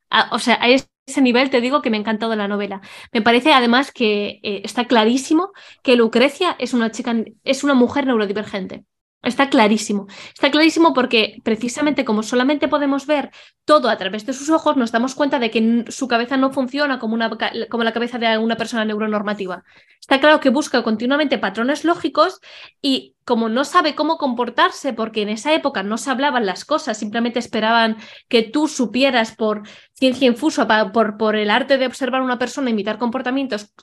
[0.09, 0.59] Ah, o sea,
[1.05, 2.81] ese nivel te digo que me ha encantado la novela.
[3.11, 5.51] Me parece además que eh, está clarísimo
[5.83, 8.85] que Lucrecia es una chica, es una mujer neurodivergente.
[9.25, 10.05] Está clarísimo.
[10.35, 13.31] Está clarísimo porque precisamente como solamente podemos ver
[13.65, 16.99] todo a través de sus ojos, nos damos cuenta de que su cabeza no funciona
[16.99, 17.35] como, una,
[17.69, 19.63] como la cabeza de una persona neuronormativa.
[19.99, 22.39] Está claro que busca continuamente patrones lógicos
[22.83, 26.95] y como no sabe cómo comportarse, porque en esa época no se hablaban las cosas,
[26.99, 27.97] simplemente esperaban
[28.27, 29.63] que tú supieras por
[29.95, 33.73] ciencia infusa, por, el arte de observar a una persona, imitar comportamientos,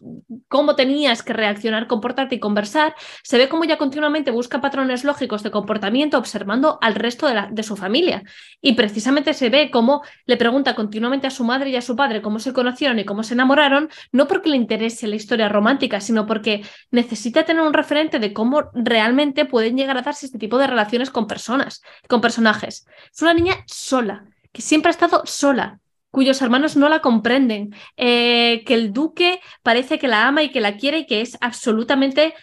[0.49, 5.43] cómo tenías que reaccionar, comportarte y conversar, se ve como ella continuamente busca patrones lógicos
[5.43, 8.25] de comportamiento observando al resto de su familia.
[8.61, 12.21] Y precisamente se ve cómo le pregunta continuamente a su madre y a su padre
[12.21, 16.27] cómo se conocieron y cómo se enamoraron, no porque le interese la historia romántica, sino
[16.27, 20.67] porque necesita tener un referente de cómo realmente pueden llegar a darse este tipo de
[20.67, 22.87] relaciones con personas, con personajes.
[23.11, 25.81] Es una niña sola, que siempre ha estado sola,
[26.13, 30.61] cuyos hermanos no la comprenden, eh, que el duque parece que la ama y que
[30.61, 32.35] la quiere y que es absolutamente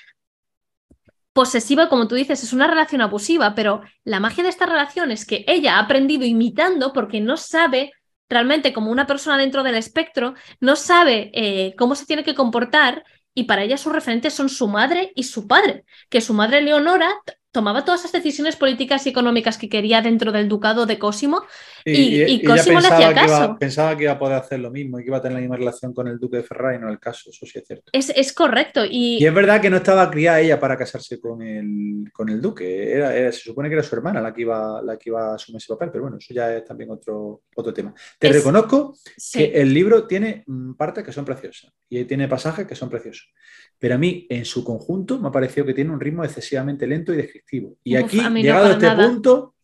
[1.31, 5.25] posesiva, como tú dices, es una relación abusiva, pero la magia de esta relación es
[5.25, 7.93] que ella ha aprendido imitando porque no sabe
[8.27, 13.03] realmente como una persona dentro del espectro, no sabe eh, cómo se tiene que comportar
[13.33, 17.09] y para ella sus referentes son su madre y su padre, que su madre Leonora
[17.51, 21.43] tomaba todas las decisiones políticas y económicas que quería dentro del ducado de Cosimo
[21.91, 25.03] y, y le pensaba que, iba, pensaba que iba a poder hacer lo mismo y
[25.03, 27.29] que iba a tener la misma relación con el duque de Ferrari, no el caso,
[27.29, 27.89] eso sí es cierto.
[27.93, 31.41] Es, es correcto y, Y es verdad que no estaba criada ella para casarse con
[31.41, 34.81] el, con el duque, era, era- se supone que era su hermana la que, iba,
[34.81, 37.73] la que iba a asumir ese papel, pero bueno, eso ya es también otro, otro
[37.73, 37.93] tema.
[38.17, 39.39] Te Es- reconozco sí.
[39.39, 43.31] que el libro tiene mm, partes que son preciosas y tiene pasajes que son preciosos.
[43.77, 47.13] Pero a mí, en su conjunto, me ha parecido que tiene un ritmo excesivamente lento
[47.13, 47.77] y descriptivo.
[47.83, 49.07] Y Uf, aquí, no llegado a este nada.
[49.07, 49.55] punto,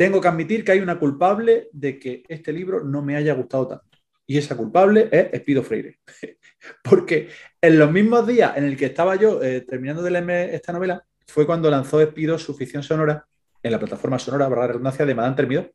[0.00, 3.68] tengo que admitir que hay una culpable de que este libro no me haya gustado
[3.68, 3.98] tanto.
[4.26, 5.98] Y esa culpable es Espido Freire.
[6.82, 7.28] Porque
[7.60, 11.04] en los mismos días en el que estaba yo eh, terminando de leerme esta novela,
[11.26, 13.26] fue cuando lanzó Espido su ficción sonora
[13.62, 15.70] en la plataforma sonora, verdad, redundancia, de Madame Termidor.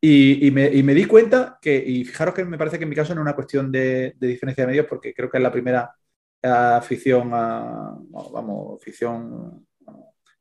[0.00, 3.20] Y, me, di cuenta que, y fijaros que me parece que en mi caso no
[3.20, 5.94] es una cuestión de, diferencia de medios, porque creo que es la primera
[6.82, 9.65] ficción, ah, no, vamos, ficción ah,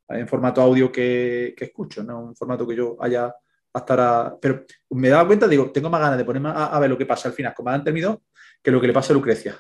[0.09, 3.33] en formato audio que, que escucho, no un formato que yo haya
[3.73, 4.35] hasta ahora.
[4.41, 7.05] Pero me daba cuenta, digo, tengo más ganas de ponerme a, a ver lo que
[7.05, 8.21] pasa al final con Madame Termidor
[8.61, 9.55] que lo que le pasa a Lucrecia.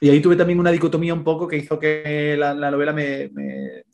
[0.00, 3.28] Y ahí tuve también una dicotomía un poco que hizo que la, la novela me,
[3.34, 3.84] me-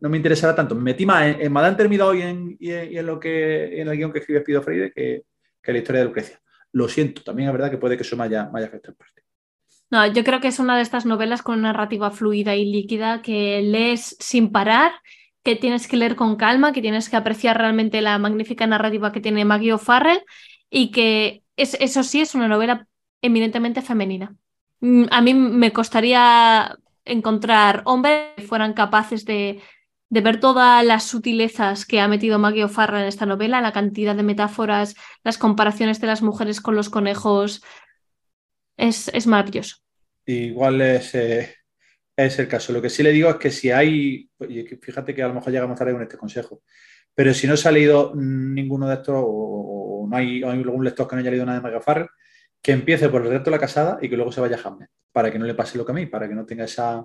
[0.00, 0.74] no me interesara tanto.
[0.74, 3.80] Me metí más en, en Madame Termidor y en, y en- y en lo que,
[3.80, 5.24] en el guion que escribe Espido Freire que,
[5.62, 6.40] que la historia de Lucrecia.
[6.72, 8.96] Lo siento, también es verdad que puede que eso me haya, me haya afectado en
[8.98, 9.22] parte.
[9.90, 13.62] No, yo creo que es una de estas novelas con narrativa fluida y líquida que
[13.62, 14.92] lees sin parar,
[15.46, 19.22] que tienes que leer con calma, que tienes que apreciar realmente la magnífica narrativa que
[19.22, 20.22] tiene Maggie O'Farrell
[20.70, 22.88] y que es, eso sí es una novela
[23.22, 24.36] eminentemente femenina.
[24.80, 26.76] Mm, A mí me costaría
[27.06, 29.62] encontrar hombres que fueran capaces de,
[30.10, 34.16] de ver todas las sutilezas que ha metido Maggie O'Farrell en esta novela, la cantidad
[34.16, 37.62] de metáforas, las comparaciones de las mujeres con los conejos.
[38.78, 39.76] Es, es maravilloso.
[40.26, 41.55] Igual es, eh,
[42.16, 42.72] es el caso.
[42.72, 45.52] Lo que sí le digo es que si hay, que fíjate que a lo mejor
[45.52, 46.62] llegamos tarde con este consejo,
[47.14, 51.16] pero si no se ha leído ninguno de estos o, no hay, algún lector que
[51.16, 52.08] no haya leído nada de Farrell,
[52.62, 54.90] que empiece por el reto de la casada y que luego se vaya a Hamlet,
[55.12, 57.04] para que no le pase lo que a mí, para que no tenga esa,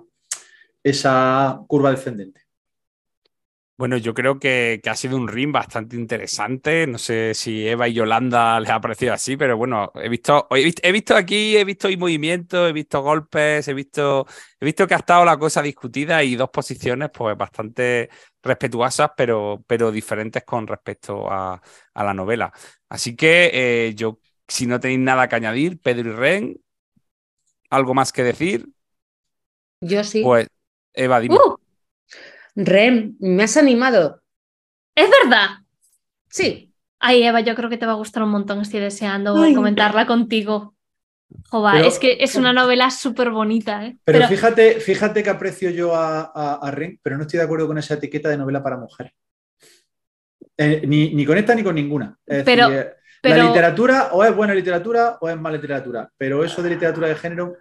[0.82, 2.42] esa curva descendente.
[3.76, 6.86] Bueno, yo creo que, que ha sido un ring bastante interesante.
[6.86, 10.62] No sé si Eva y Yolanda les ha parecido así, pero bueno, he visto, he
[10.62, 14.26] visto, he visto aquí, he visto movimientos, he visto golpes, he visto,
[14.60, 18.08] he visto que ha estado la cosa discutida y dos posiciones pues bastante
[18.42, 21.60] respetuosas, pero, pero diferentes con respecto a,
[21.94, 22.52] a la novela.
[22.88, 23.50] Así que
[23.88, 26.56] eh, yo, si no tenéis nada que añadir, Pedro y Ren,
[27.70, 28.66] ¿algo más que decir?
[29.80, 30.22] Yo sí.
[30.22, 30.48] Pues
[30.94, 31.36] Eva, dime.
[31.36, 31.56] ¡Uh!
[32.54, 34.20] Rem, me has animado.
[34.94, 35.48] Es verdad.
[36.28, 36.72] Sí.
[36.98, 38.60] Ay, Eva, yo creo que te va a gustar un montón.
[38.60, 39.54] Estoy deseando Ay.
[39.54, 40.74] comentarla contigo.
[41.48, 43.96] Jova, Pero- es que es una novela súper bonita, ¿eh?
[44.04, 47.44] Pero, Pero- fíjate, fíjate que aprecio yo a, a, a Ren, pero no estoy de
[47.44, 49.12] acuerdo con esa etiqueta de novela para mujeres.
[50.58, 52.18] Eh, ni, ni con esta ni con ninguna.
[52.26, 52.92] Es Pero- decir,
[53.22, 57.06] Pero, La literatura o es buena literatura o es mala literatura, pero eso de literatura
[57.06, 57.54] de género,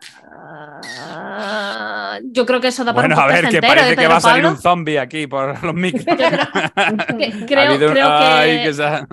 [0.98, 3.90] ah, yo creo que eso da para Bueno, un a ver, podcast que entero parece
[3.90, 6.04] de que Pedro va a salir un zombie aquí por los micros.
[7.48, 9.06] Creo, habido- creo ay, que,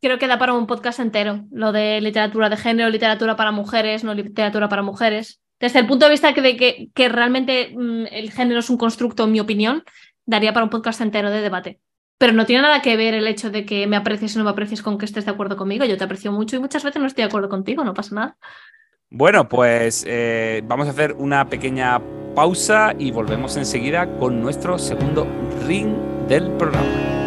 [0.00, 1.44] creo que da para un podcast entero.
[1.52, 5.40] Lo de literatura de género, literatura para mujeres, no literatura para mujeres.
[5.58, 9.24] Desde el punto de vista de que, que realmente mm, el género es un constructo,
[9.24, 9.84] en mi opinión,
[10.24, 11.78] daría para un podcast entero de debate.
[12.20, 14.50] Pero no tiene nada que ver el hecho de que me aprecies o no me
[14.50, 15.86] aprecies con que estés de acuerdo conmigo.
[15.86, 18.36] Yo te aprecio mucho y muchas veces no estoy de acuerdo contigo, no pasa nada.
[19.08, 21.98] Bueno, pues eh, vamos a hacer una pequeña
[22.34, 25.26] pausa y volvemos enseguida con nuestro segundo
[25.66, 25.94] ring
[26.28, 27.19] del programa.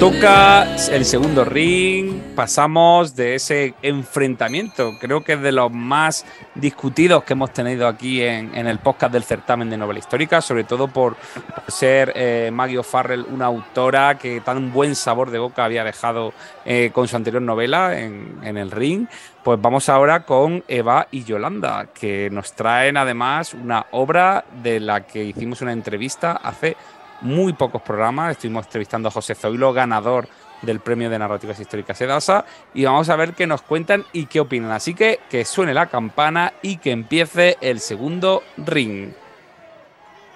[0.00, 6.24] Toca el segundo ring, pasamos de ese enfrentamiento, creo que es de los más
[6.54, 10.88] discutidos que hemos tenido aquí en, el podcast del certamen de novela histórica, sobre todo
[10.88, 15.84] por, por ser eh, Maggie O'Farrell una autora que tan buen sabor de boca había
[15.84, 16.32] dejado
[16.64, 19.06] eh, con su anterior novela en, en el ring.
[19.44, 25.06] Pues vamos ahora con Eva y Yolanda, que nos traen además una obra de la
[25.06, 26.76] que hicimos una entrevista hace
[27.20, 28.32] muy pocos programas.
[28.32, 30.28] Estuvimos entrevistando a José Zoilo, ganador
[30.62, 32.44] del premio de narrativas históricas Edasa,
[32.74, 34.70] y vamos a ver qué nos cuentan y qué opinan.
[34.72, 39.10] Así que que suene la campana y que empiece el segundo ring.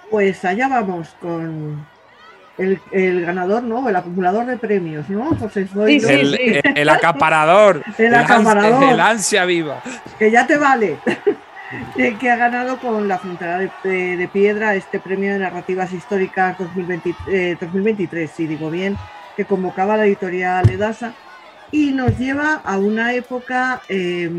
[0.09, 1.85] Pues allá vamos con
[2.57, 3.87] el, el ganador, ¿no?
[3.89, 5.35] El acumulador de premios, ¿no?
[5.35, 8.83] José Zoilo, Sí, el, el- el acaparador, El acaparador.
[8.83, 9.81] el ansia viva.
[10.17, 10.97] que ya te vale.
[11.97, 15.91] Eh, que ha ganado con la frontera de, de- de piedra este premio de narrativas
[15.93, 18.95] históricas 2020 eh, 2023, si digo bien,
[19.35, 21.13] que convocaba la editorial Edasa
[21.71, 24.29] y nos lleva a una época eh,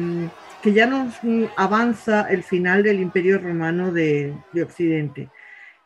[0.62, 1.14] que ya nos
[1.56, 5.28] avanza el final del Imperio Romano de, de Occidente.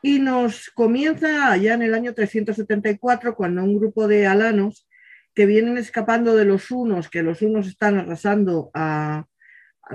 [0.03, 4.87] Y nos comienza allá en el año 374, cuando un grupo de alanos
[5.35, 9.25] que vienen escapando de los unos, que los unos están arrasando a-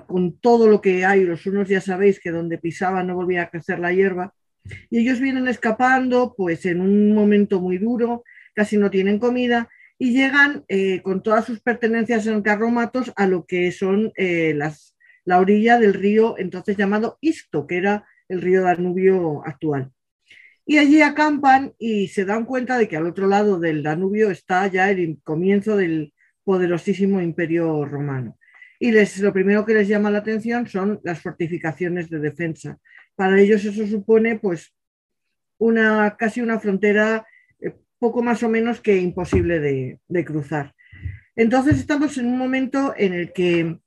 [0.07, 3.49] con todo lo que hay, los unos ya sabéis que donde pisaban no volvía a
[3.49, 4.33] crecer la hierba,
[4.89, 8.23] y ellos vienen escapando pues en un momento muy duro,
[8.53, 13.45] casi no tienen comida, y llegan eh, con todas sus pertenencias en carromatos a lo
[13.45, 18.63] que son eh, las, la orilla del río entonces llamado Isto, que era el río
[18.63, 19.91] Danubio actual.
[20.65, 24.65] Y allí acampan y se dan cuenta de que al otro lado del Danubio está
[24.67, 28.37] ya el comienzo del poderosísimo imperio romano.
[28.85, 32.77] Y les, lo primero que les llama la atención son las fortificaciones de defensa.
[33.15, 34.75] Para ellos eso supone pues
[35.57, 37.25] una, casi una frontera
[37.59, 40.75] eh, poco más o menos que imposible de, cruzar.
[41.35, 43.79] Entonces estamos en un momento en el que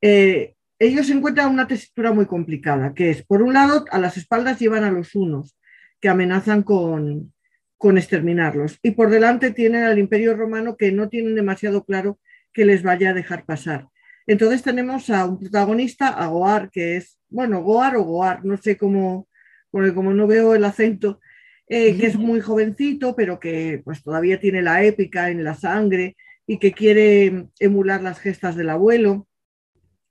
[0.00, 4.60] eh, ellos encuentran una tesitura muy complicada, que es, por un lado, a las espaldas
[4.60, 5.58] llevan a los unos,
[6.00, 7.34] que amenazan con,
[7.76, 12.20] con exterminarlos, y por delante tienen al imperio romano que no tienen demasiado claro
[12.52, 13.88] que les vaya a dejar pasar.
[14.26, 18.76] Entonces tenemos a un protagonista, a Goar, que es, bueno, Goar o Goar, no sé
[18.76, 19.28] cómo,
[19.70, 21.20] porque como no veo el acento,
[21.68, 26.16] eh, que es muy jovencito, pero que pues todavía tiene la épica en la sangre
[26.46, 29.28] y que quiere emular las gestas del abuelo,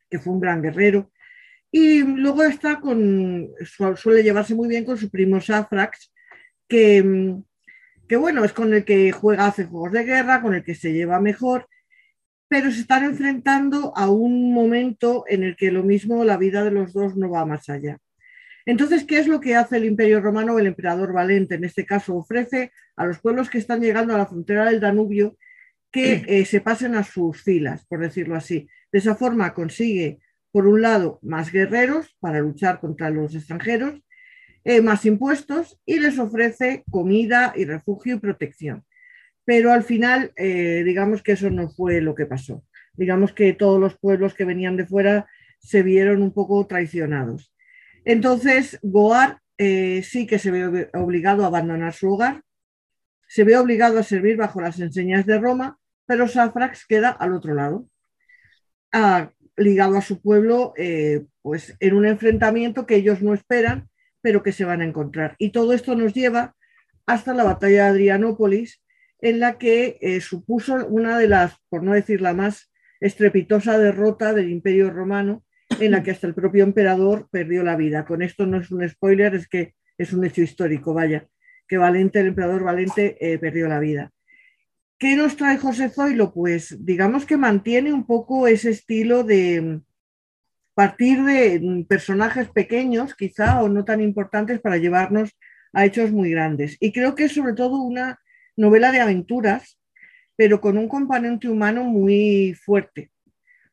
[0.10, 1.12] que fue un gran guerrero.
[1.72, 6.12] Y luego está con, su- suele llevarse muy bien con su primo Safrax,
[6.68, 7.36] que,
[8.08, 10.94] que bueno, es con el que juega, hace juegos de guerra, con el que se
[10.94, 11.68] lleva mejor,
[12.50, 16.72] pero se están enfrentando a un momento en el que lo mismo la vida de
[16.72, 18.00] los dos no va más allá.
[18.66, 21.56] Entonces, ¿qué es lo que hace el Imperio Romano o el emperador Valente?
[21.56, 25.38] En este caso, ofrece a los pueblos que están llegando a la frontera del Danubio
[25.92, 28.68] que eh, se pasen a sus filas, por decirlo así.
[28.92, 30.20] De esa forma consigue,
[30.52, 34.02] por un lado, más guerreros para luchar contra los extranjeros,
[34.64, 38.84] eh, más impuestos y les ofrece comida y refugio y protección.
[39.50, 42.64] Pero al final, eh, digamos que eso no fue lo que pasó.
[42.94, 45.28] Digamos que todos los pueblos que venían de fuera
[45.58, 47.52] se vieron un poco traicionados.
[48.06, 52.44] Entonces, Goar eh, sí que se ve obligado a abandonar su hogar,
[53.28, 57.56] se ve obligado a servir bajo las enseñas de Roma, pero Safrax queda al otro
[57.56, 57.90] lado,
[58.92, 63.90] ah, ligado a su pueblo, eh, pues en un enfrentamiento que ellos no esperan,
[64.22, 65.34] pero que se van a encontrar.
[65.40, 66.56] Y todo esto nos lleva
[67.08, 68.84] hasta la batalla de Adrianópolis,
[69.22, 74.34] en la que eh, supuso una de las, por no decir la más estrepitosa derrota
[74.34, 75.44] del Imperio Romano,
[75.80, 78.06] en la que hasta el propio emperador perdió la vida.
[78.06, 81.28] Con esto no es un spoiler, es que es un hecho histórico, vaya,
[81.68, 84.12] que Valente, el emperador Valente, eh, perdió la vida.
[84.98, 86.34] ¿Qué nos trae José Zoilo?
[86.34, 89.82] Pues digamos que mantiene un poco ese estilo de
[90.74, 95.38] partir de mm, personajes pequeños, quizá, o no tan importantes, para llevarnos
[95.74, 96.78] a hechos muy grandes.
[96.80, 98.20] Y creo que es sobre todo una
[98.60, 99.80] novela de aventuras,
[100.36, 103.12] pero con un componente humano muy fuerte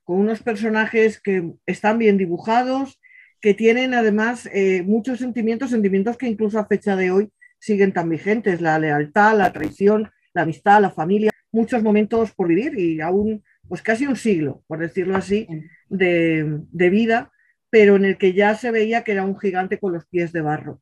[0.07, 3.01] con unos personajes que están bien dibujados,
[3.41, 7.28] que tienen además eh, muchos sentimientos, sentimientos que incluso a fecha de hoy
[7.59, 12.78] siguen tan vigentes, la lealtad, la traición, la amistad, la familia, muchos momentos por vivir
[12.78, 15.49] y aún pues casi un siglo, por decirlo así,
[15.89, 17.32] de, de vida,
[17.68, 20.41] pero en el que ya se veía que era un gigante con los pies de
[20.41, 20.80] barro.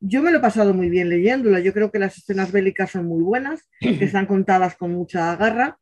[0.00, 3.06] Yo me lo he pasado muy bien leyéndola, yo creo que las escenas bélicas son
[3.06, 5.78] muy buenas, que están contadas con mucha garra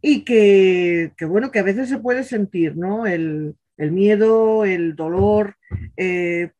[0.00, 3.06] y que, que, bueno, que a veces se puede sentir, ¿no?
[3.06, 5.56] El, el miedo, el dolor,
[5.96, 6.50] eh,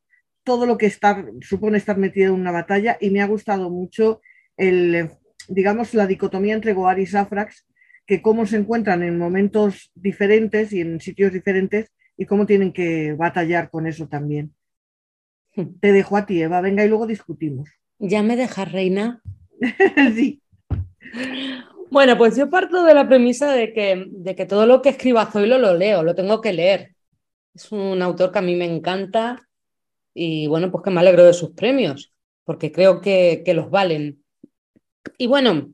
[0.44, 0.92] todo lo que
[1.40, 4.20] supone estar metido en una batalla y me ha gustado mucho
[4.56, 5.10] el,
[5.48, 7.66] digamos, la dicotomía entre Goar y Safrax,
[8.06, 13.14] que cómo se encuentran en momentos diferentes y en sitios diferentes y cómo tienen que
[13.14, 14.54] batallar con eso también.
[15.80, 17.68] Te dejo a ti, Eva, venga y luego discutimos.
[17.98, 19.22] ¿Ya me dejas, reina?
[20.14, 20.42] sí.
[21.90, 25.26] Bueno, pues yo parto de la premisa de que, de que todo lo que escriba
[25.26, 26.96] Zoilo lo leo, lo tengo que leer.
[27.54, 29.48] Es un autor que a mí me encanta
[30.12, 32.12] y bueno, pues que me alegro de sus premios,
[32.44, 34.24] porque creo que, que los valen.
[35.18, 35.72] Y bueno,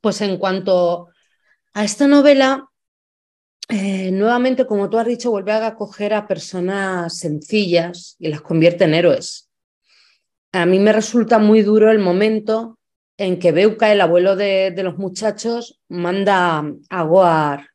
[0.00, 1.08] pues en cuanto
[1.72, 2.69] a esta novela,
[3.70, 8.84] eh, nuevamente, como tú has dicho, vuelve a acoger a personas sencillas y las convierte
[8.84, 9.50] en héroes.
[10.52, 12.78] A mí me resulta muy duro el momento
[13.16, 17.68] en que Beuca, el abuelo de, de los muchachos, manda a Goar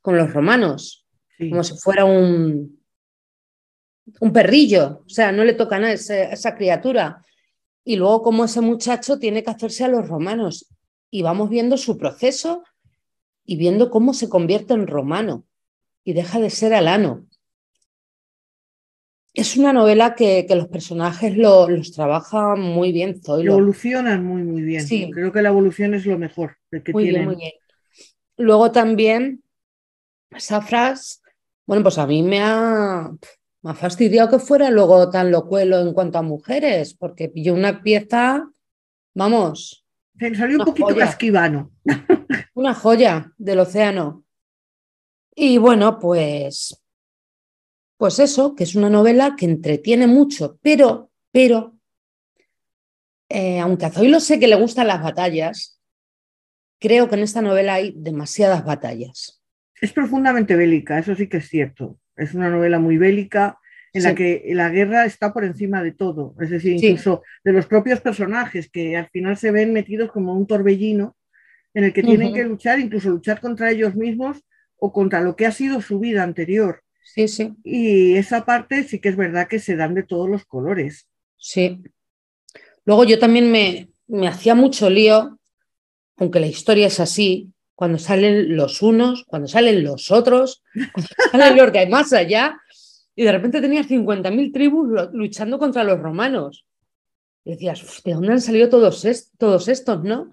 [0.00, 1.02] con los romanos,
[1.38, 1.50] Sí.
[1.50, 2.80] como si fuera un,
[4.20, 7.22] un perrillo, o sea, no le toca nada a a esa criatura.
[7.84, 10.66] Y luego como ese muchacho tiene que hacerse a los romanos.
[11.10, 12.64] Y vamos viendo su proceso
[13.46, 15.44] y viendo cómo se convierte en romano
[16.04, 17.26] y deja de ser alano.
[19.34, 23.52] Es una novela que, que los personajes lo- los trabaja muy bien Zoilo.
[23.52, 24.86] Evolucionan muy, muy bien.
[24.86, 25.10] Sí.
[25.12, 27.52] Creo que la evolución es lo mejor que Muy bien, muy bien.
[28.38, 29.42] Luego también,
[30.30, 31.20] esa frase,
[31.66, 33.10] bueno, pues a mí me ha,
[33.62, 37.82] me ha fastidiado que fuera luego tan locuelo en cuanto a mujeres, porque pilló una
[37.82, 38.48] pieza,
[39.14, 39.85] vamos,
[40.18, 41.06] Se salió un poquito joya.
[41.06, 41.72] casquivano.
[42.54, 44.24] una joya del océano.
[45.34, 46.82] Y bueno, pues,
[47.98, 51.76] pues eso, que es una novela que entretiene mucho, pero, pero,
[53.28, 55.80] eh, aunque a Zoilo sé que le gustan las batallas,
[56.78, 59.42] creo que en esta novela hay demasiadas batallas.
[59.80, 61.98] Es profundamente bélica, eso sí que es cierto.
[62.16, 63.58] Es una novela muy bélica
[63.96, 66.34] en la que la guerra está por encima de todo.
[66.40, 66.86] Es decir, Sí.
[66.88, 71.16] incluso de los propios personajes que al final se ven metidos como un torbellino
[71.74, 74.42] en el que tienen que luchar, incluso luchar contra ellos mismos
[74.78, 76.82] o contra lo que ha sido su vida anterior.
[77.02, 77.54] Sí, sí.
[77.64, 81.08] Y esa parte sí que es verdad que se dan de todos los colores.
[81.36, 81.82] Sí.
[82.84, 85.38] Luego yo también me, me hacía mucho lío,
[86.16, 91.56] aunque la historia es así, cuando salen los unos, cuando salen los otros, cuando salen
[91.56, 92.58] los que hay más allá,
[93.16, 96.66] y de repente tenía 50.000 tribus luchando contra los romanos.
[97.44, 99.06] Y decías, "Uf, ¿de dónde han salido todos,
[99.38, 100.30] todos estos, no?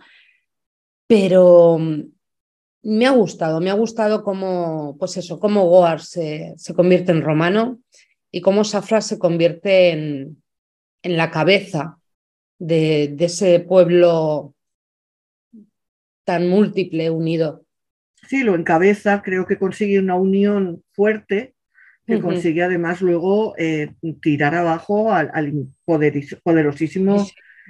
[1.08, 2.02] Pero mm,
[2.84, 7.22] me ha gustado, me ha gustado cómo, pues eso, cómo Goar se, se convierte en
[7.22, 7.80] romano
[8.32, 10.44] y cómo Safra se convierte en,
[11.04, 12.00] en la cabeza
[12.60, 14.54] de, de ese pueblo
[16.26, 17.64] tan múltiple, unido.
[18.28, 21.54] Sí, lo encabeza, creo que consigue una unión fuerte
[22.06, 25.54] que consigue además luego eh, tirar abajo al, al
[25.86, 27.26] poderosísimo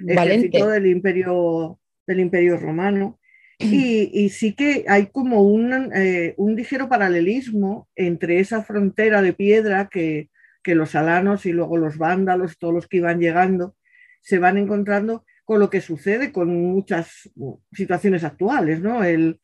[0.07, 3.19] ejército del imperio, del imperio romano.
[3.59, 9.34] Y, y sí que hay como un, eh, un ligero paralelismo entre esa frontera de
[9.34, 10.29] piedra que,
[10.63, 13.75] que los alanos y luego los vándalos, todos los que iban llegando,
[14.21, 17.29] se van encontrando con lo que sucede con muchas
[17.71, 19.03] situaciones actuales, ¿no?
[19.03, 19.39] El,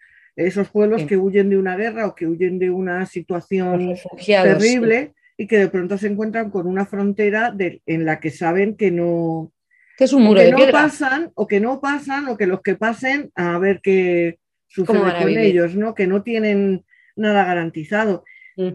[0.48, 1.08] esos pueblos Sí.
[1.08, 4.32] que huyen de una guerra o que huyen de una situación sí.
[4.34, 8.76] terrible y que de pronto se encuentran con una frontera de- en la que saben
[8.76, 9.52] que no,
[9.98, 10.72] Que es un muro que de no piedra.
[10.74, 14.38] pasan o que no pasan o que los que pasen a ver qué
[14.68, 15.94] sucede con ellos, ¿no?
[15.96, 16.84] Que no tienen
[17.16, 18.24] nada garantizado.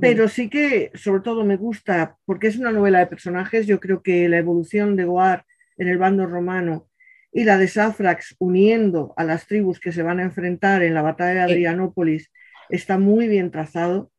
[0.01, 4.03] Pero sí que sobre todo me gusta, porque es una novela de personajes, yo creo
[4.03, 5.45] que la evolución de Goar
[5.77, 6.89] en el bando romano
[7.35, 11.03] y la de Safrax uniendo a las tribus que se van a enfrentar en la
[11.03, 11.53] batalla de.
[11.53, 12.31] Adrianópolis
[12.71, 14.13] está muy bien trazado.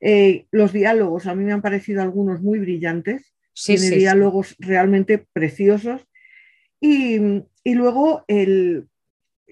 [0.00, 4.00] Eh, los diálogos a mí me han parecido algunos muy brillantes, Sí, tiene sí, sí.
[4.00, 6.06] diálogos realmente preciosos.
[6.80, 7.20] Y,
[7.62, 8.88] y luego, el,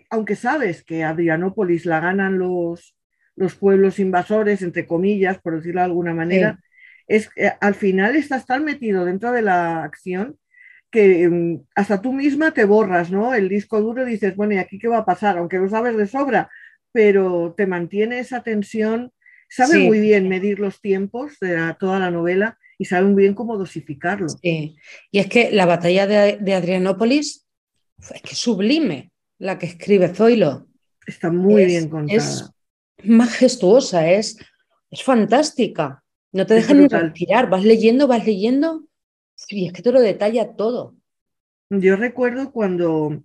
[0.09, 2.97] aunque sabes que Adrianópolis la ganan los,
[3.37, 6.59] los pueblos invasores, entre comillas, por decirlo de alguna manera,
[7.07, 10.39] es al final estás tan metido dentro de la acción
[10.91, 13.34] que mm, hasta tú misma te borras, ¿no?
[13.34, 15.38] El disco duro y dices, bueno, ¿y aquí qué va a pasar?
[15.38, 16.51] Aunque lo sabes de sobra,
[16.93, 19.12] pero te mantiene esa tensión.
[19.49, 19.86] Sabe Sí.
[19.86, 23.57] muy bien medir los tiempos de la- toda la novela y sabe muy bien cómo
[23.59, 24.28] dosificarlo.
[24.28, 24.76] Sí.
[25.11, 27.47] Y es que la batalla de, de Adrianópolis
[28.14, 30.66] es que sublime la que escribe Zoilo.
[31.07, 32.16] Está muy Es- bien contada.
[32.16, 32.51] es
[33.05, 34.36] majestuosa, es,
[34.91, 36.03] es fantástica.
[36.32, 38.84] No te Es dejan ni respirar, vas leyendo, vas leyendo
[39.49, 40.97] y es que te lo detalla todo.
[41.70, 43.22] Yo recuerdo cuando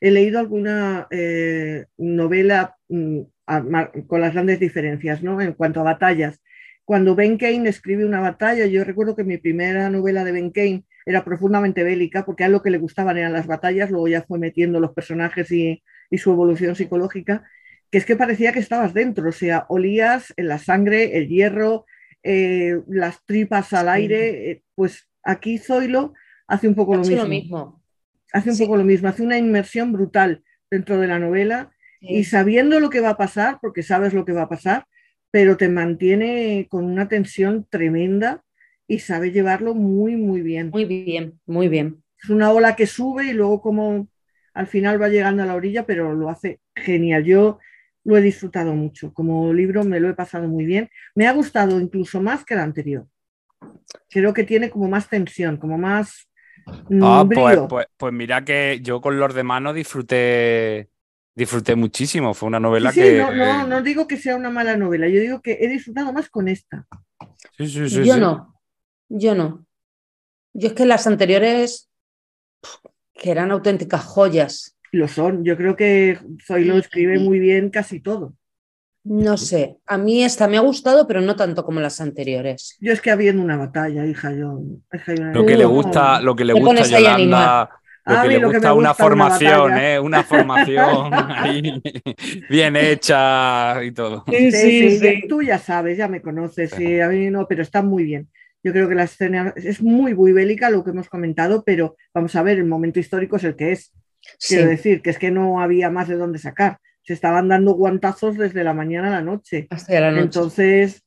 [0.00, 5.40] he leído alguna eh, novela mm, a- con las grandes diferencias, ¿no?
[5.40, 6.40] En cuanto a batallas.
[6.84, 10.84] Cuando Ben Kane escribe una batalla, yo recuerdo que mi primera novela de Ben Kane
[11.06, 14.22] era profundamente bélica, porque a él lo que le gustaban eran las batallas, luego ya
[14.22, 17.44] fue metiendo los personajes y, y su evolución psicológica,
[17.90, 21.86] que es que parecía que estabas dentro, o sea, olías en la sangre, el hierro,
[22.22, 23.90] eh, las tripas al Sí.
[23.90, 26.14] aire, eh, pues aquí Zoilo
[26.46, 27.82] hace un poco lo mismo lo mismo.
[28.32, 28.64] hace un Sí.
[28.64, 31.70] poco lo mismo, hace una inmersión brutal dentro de la novela
[32.00, 34.86] y sabiendo lo que va a pasar, porque sabes lo que va a pasar,
[35.30, 38.44] pero te mantiene con una tensión tremenda
[38.86, 40.70] y sabe llevarlo muy, muy bien.
[40.70, 42.02] Muy bien, muy bien.
[42.22, 44.08] Es una ola que sube y luego como
[44.52, 47.24] al final va llegando a la orilla, pero lo hace genial.
[47.24, 47.58] Yo
[48.04, 49.12] lo he disfrutado mucho.
[49.14, 50.90] Como libro me lo he pasado muy bien.
[51.14, 53.06] Me ha gustado incluso más que el anterior.
[54.10, 56.28] Creo que tiene como más tensión, como más
[57.00, 57.68] Ah, pues, brío.
[57.68, 60.90] pues, pues mira que yo con Los de Mano disfruté,
[61.34, 62.34] disfruté muchísimo.
[62.34, 63.18] Fue una novela Sí, sí, que.
[63.18, 66.28] no, no, no digo que sea una mala novela, yo digo que he disfrutado más
[66.28, 66.86] con esta.
[67.56, 68.20] Sí, sí, sí, Yo sí.
[68.20, 68.60] no,
[69.08, 69.66] yo no.
[70.52, 71.90] Yo es que las anteriores,
[73.14, 76.80] que eran auténticas joyas, Lo son, yo creo que Zoilo Sí.
[76.80, 78.34] escribe muy bien casi todo.
[79.04, 82.76] No sé, a mí esta me ha gustado, pero no tanto como las anteriores.
[82.80, 84.60] Yo es que habiendo una batalla, hija, yo.
[84.92, 85.70] hija, yo- Lo que le no.
[85.70, 87.70] gusta, lo que le gusta a Yolanda,
[88.06, 89.94] lo que le gusta una gusta, una formación, batalla.
[89.94, 90.00] ¿eh?
[90.00, 91.82] Una formación ahí
[92.50, 94.24] bien hecha y todo.
[94.26, 97.82] Sí, sí, ya- tú ya sabes, ya me conoces, sí, a mí no, pero está
[97.82, 98.28] muy bien.
[98.62, 102.34] Yo creo que la escena es muy, muy bélica, lo que hemos comentado, pero vamos
[102.36, 103.92] a ver, el momento histórico es el que es.
[104.38, 106.78] Sí, Quiero decir, que es que no había más de dónde sacar.
[107.04, 109.66] Se estaban dando guantazos desde la mañana a la noche.
[109.70, 110.22] hasta la noche.
[110.24, 111.04] Entonces,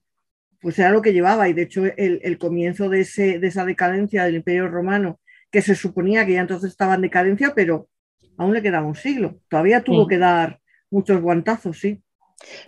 [0.62, 1.50] pues era lo que llevaba.
[1.50, 5.20] Y de hecho, el, el comienzo de, ese, de esa decadencia del Imperio Romano,
[5.52, 7.90] que se suponía que ya entonces estaba en decadencia, pero
[8.38, 9.40] aún le quedaba un siglo.
[9.50, 10.10] Todavía tuvo Sí.
[10.10, 10.60] que dar
[10.92, 12.02] muchos guantazos, sí.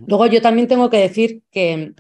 [0.07, 1.93] Luego yo también tengo que decir que,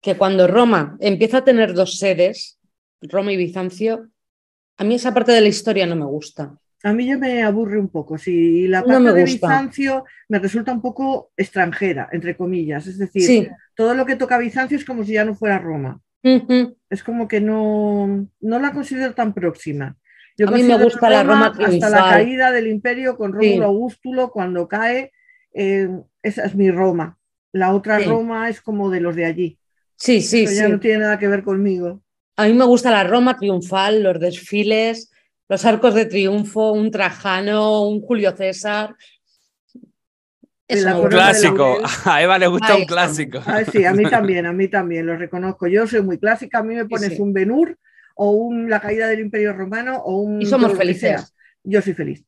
[0.00, 2.58] que cuando Roma empieza a tener dos sedes,
[3.02, 4.08] Roma y Bizancio,
[4.76, 6.54] a mí esa parte de la historia no me gusta.
[6.82, 8.16] A mí ya me aburre un poco.
[8.16, 9.24] Sí, la parte de.
[9.24, 12.86] Bizancio me resulta un poco extranjera, entre comillas.
[12.86, 13.48] Es decir, Sí.
[13.74, 16.00] todo lo que toca Bizancio es como si ya no fuera Roma.
[16.22, 19.96] Es como que no, no la considero tan próxima.
[20.36, 23.60] Yo A mí me gusta la Roma hasta la caída del imperio con Rómulo Sí.
[23.62, 25.12] Augustulo cuando cae,
[25.52, 25.88] eh,
[26.22, 27.18] esa es mi Roma.
[27.52, 28.06] La otra Sí.
[28.06, 29.58] Roma es como de los de allí.
[29.96, 30.58] Sí, sí, Eso sí.
[30.60, 32.02] ya no tiene nada que ver conmigo.
[32.36, 35.10] A mí me gusta la Roma triunfal, los desfiles,
[35.50, 38.94] los arcos de triunfo, un Trajano, un Julio César.
[40.68, 41.78] Un clásico.
[42.04, 43.42] A Eva le gusta Ahí un clásico.
[43.44, 45.66] Ah, sí, a mí también, a mí también, lo reconozco.
[45.66, 47.20] Yo soy muy clásica, a mí me pones sí.
[47.20, 47.76] un Benur
[48.14, 50.40] o un La caída del imperio romano o un...
[50.40, 51.34] Y somos felices.
[51.64, 52.24] Yo soy feliz.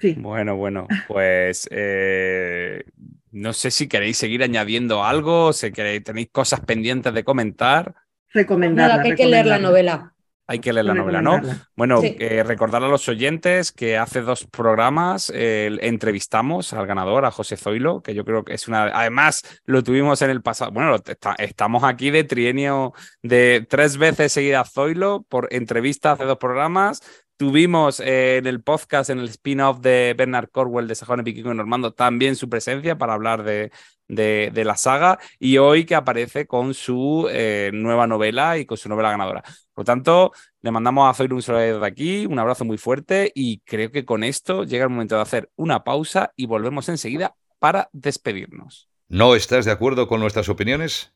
[0.00, 0.16] Sí.
[0.18, 2.82] Bueno, bueno, pues eh,
[3.30, 7.94] no sé si queréis seguir añadiendo algo, si queréis, tenéis cosas pendientes de comentar.
[8.32, 8.96] recomendarla.
[8.96, 10.13] Nada, que hay que leer la novela.
[10.46, 11.40] Hay que leer la novela, ¿no?
[11.74, 12.16] Bueno, Sí.
[12.20, 17.56] eh, recordar a los oyentes que hace dos programas eh, entrevistamos al ganador, a José
[17.56, 18.84] Zoilo, que yo creo que es una.
[18.84, 20.70] Además, lo tuvimos en el pasado.
[20.70, 22.92] Bueno, está- estamos aquí de trienio
[23.22, 27.00] de tres veces seguidas Zoilo por entrevista hace dos programas.
[27.36, 31.54] Tuvimos eh, en el podcast, en el spin-off de Bernard Corwell de Sajón Piquico y
[31.54, 33.72] Normando, también su presencia para hablar de,
[34.06, 35.18] de, de la saga.
[35.40, 39.42] Y hoy que aparece con su eh, nueva novela y con su novela ganadora.
[39.72, 40.32] Por lo tanto,
[40.62, 44.22] le mandamos a un saludo desde aquí, un abrazo muy fuerte y creo que con
[44.22, 48.88] esto llega el momento de hacer una pausa y volvemos enseguida para despedirnos.
[49.08, 51.14] ¿No estás de acuerdo con nuestras opiniones?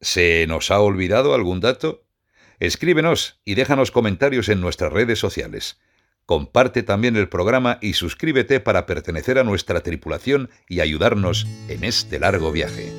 [0.00, 2.03] ¿Se nos ha olvidado algún dato?
[2.64, 5.78] Escríbenos y déjanos comentarios en nuestras redes sociales.
[6.24, 12.18] Comparte también el programa y suscríbete para pertenecer a nuestra tripulación y ayudarnos en este
[12.18, 12.90] largo viaje.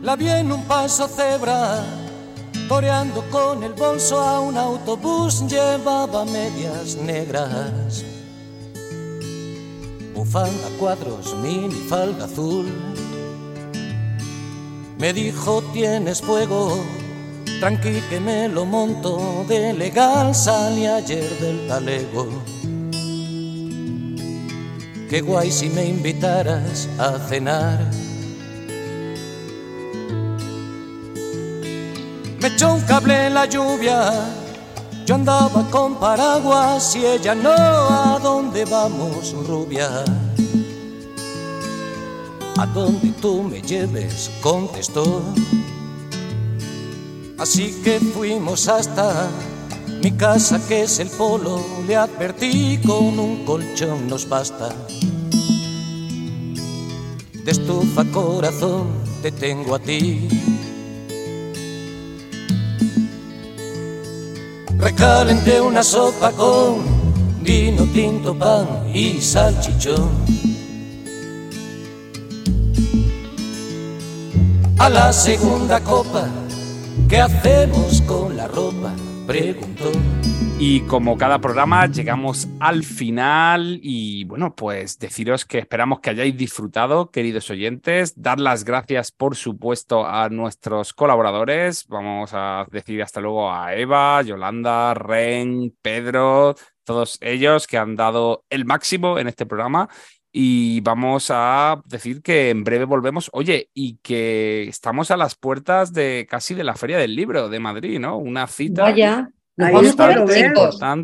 [0.00, 1.84] La vi en un paso cebra,
[2.68, 8.04] toreando con el bolso a un autobús, llevaba medias negras,
[10.14, 12.66] bufanda cuadros, mini falda azul.
[14.98, 16.78] Me dijo, tienes fuego,
[17.60, 22.28] tranqui que me lo monto, de legal salí ayer del talego.
[25.10, 27.78] Qué guay si me invitaras a cenar.
[32.40, 34.43] Me echó un cable en la lluvia.
[35.06, 37.50] Yo andaba con paraguas y ella no.
[37.50, 39.88] ¿A dónde vamos, rubia?
[42.56, 45.22] A donde tú me lleves, contestó.
[47.38, 49.28] Así que fuimos hasta
[50.02, 51.60] mi casa, que es el polo.
[51.86, 54.74] Le advertí con un colchón nos basta.
[57.44, 58.88] De estufa corazón
[59.20, 60.28] te tengo a ti.
[64.84, 66.84] Recalenté una sopa con
[67.40, 70.10] vino tinto, pan y salchichón.
[74.76, 76.28] A la segunda copa,
[77.08, 78.92] ¿qué hacemos con la ropa?
[79.26, 79.90] Preguntó.
[80.58, 86.36] Y como cada programa, llegamos al final y bueno, pues deciros que esperamos que hayáis
[86.36, 88.14] disfrutado, queridos oyentes.
[88.16, 91.86] Dar las gracias, por supuesto, a nuestros colaboradores.
[91.88, 96.54] Vamos a decir hasta luego a Eva, Yolanda, Ren, Pedro,
[96.84, 99.88] todos ellos que han dado el máximo en este programa.
[100.36, 103.30] Y vamos a decir que en breve volvemos.
[103.32, 107.60] Oye, y que estamos a las puertas de casi de la Feria del Libro de
[107.60, 108.18] Madrid, ¿no?
[108.18, 108.82] Una cita.
[108.82, 110.52] Vaya, Ahí os quiero ver.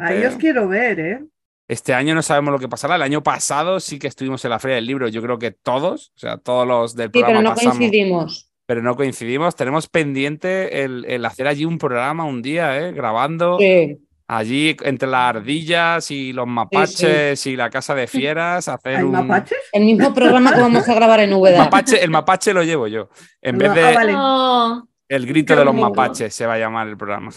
[0.01, 1.25] Ahí os quiero ver, ¿eh?
[1.69, 2.97] Este año no sabemos lo que pasará.
[2.97, 5.07] El año pasado sí que estuvimos en la Feria del Libro.
[5.07, 8.51] Yo creo que todos, o sea, todos los del Sí, pero programa no pasamos, coincidimos.
[8.67, 9.55] pero no coincidimos.
[9.55, 12.91] Tenemos pendiente el, el hacer allí un programa un día, ¿eh?
[12.91, 13.97] grabando Sí.
[14.39, 18.69] Allí entre las ardillas y los mapaches y la casa de fieras.
[18.69, 19.59] Hacer ¿Hay un mapaches?
[19.73, 21.59] El mismo programa que vamos a grabar en El Úbeda.
[21.65, 23.09] mapache, el mapache lo llevo yo.
[23.43, 24.13] En vez No, de ah, vale.
[24.13, 24.89] No.
[25.09, 27.31] el grito Qué de los mapaches se va a llamar el programa.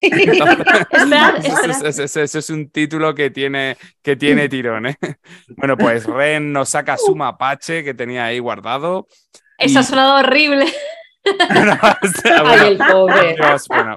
[0.00, 2.24] Esperad, Eso, esperad.
[2.24, 4.96] es- es- un título que tiene, que tiene tirón, ¿eh?
[5.56, 9.06] Bueno, pues Ren nos saca su mapache que tenía ahí guardado.
[9.58, 10.66] Eso ha sonado horrible.
[11.54, 13.36] Bueno, o sea, Ay, el pobre.
[13.36, 13.96] Dios, bueno,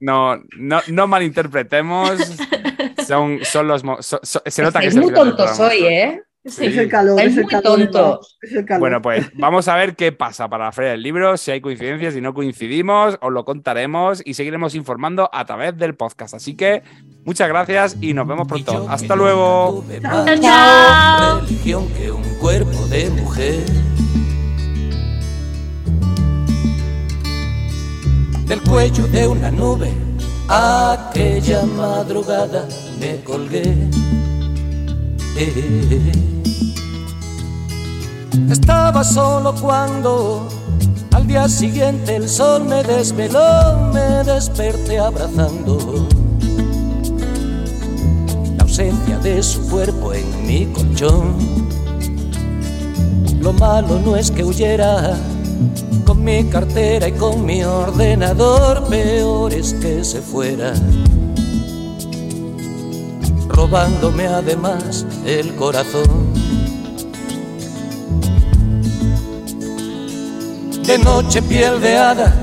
[0.00, 2.10] no, no, no malinterpretemos.
[3.06, 3.84] Son, son los.
[3.84, 5.70] mo- so- so- se nota que Estáis es el muy tontos programa.
[5.72, 6.22] hoy, ¿eh?
[6.44, 6.66] Sí.
[6.66, 7.78] Es el calor, es el muy calor.
[7.78, 8.38] tontos.
[8.42, 8.80] Es el calor.
[8.80, 12.14] Bueno, pues vamos a ver qué pasa para la Feria del Libro, si hay coincidencias,
[12.14, 16.34] si no coincidimos, os lo contaremos y seguiremos informando a través del podcast.
[16.34, 16.82] Así que
[17.24, 18.86] muchas gracias y nos vemos pronto.
[18.88, 19.84] Hasta luego.
[20.02, 20.24] Chao.
[20.24, 21.40] más Chao.
[21.42, 23.60] religión que un cuerpo de mujer.
[28.46, 29.92] Del cuello de una nube,
[30.48, 32.68] aquella madrugada
[33.00, 33.74] me colgué.
[35.36, 36.12] Eh.
[38.48, 40.48] Estaba solo cuando
[41.12, 46.06] al día siguiente el sol me desveló, me desperté abrazando
[48.56, 51.34] la ausencia de su cuerpo en mi colchón.
[53.40, 55.16] Lo malo no es que huyera
[56.04, 60.72] con mi cartera y con mi ordenador, peor es que se fuera,
[63.48, 66.32] robándome además el corazón.
[70.86, 72.34] De noche piel de hada,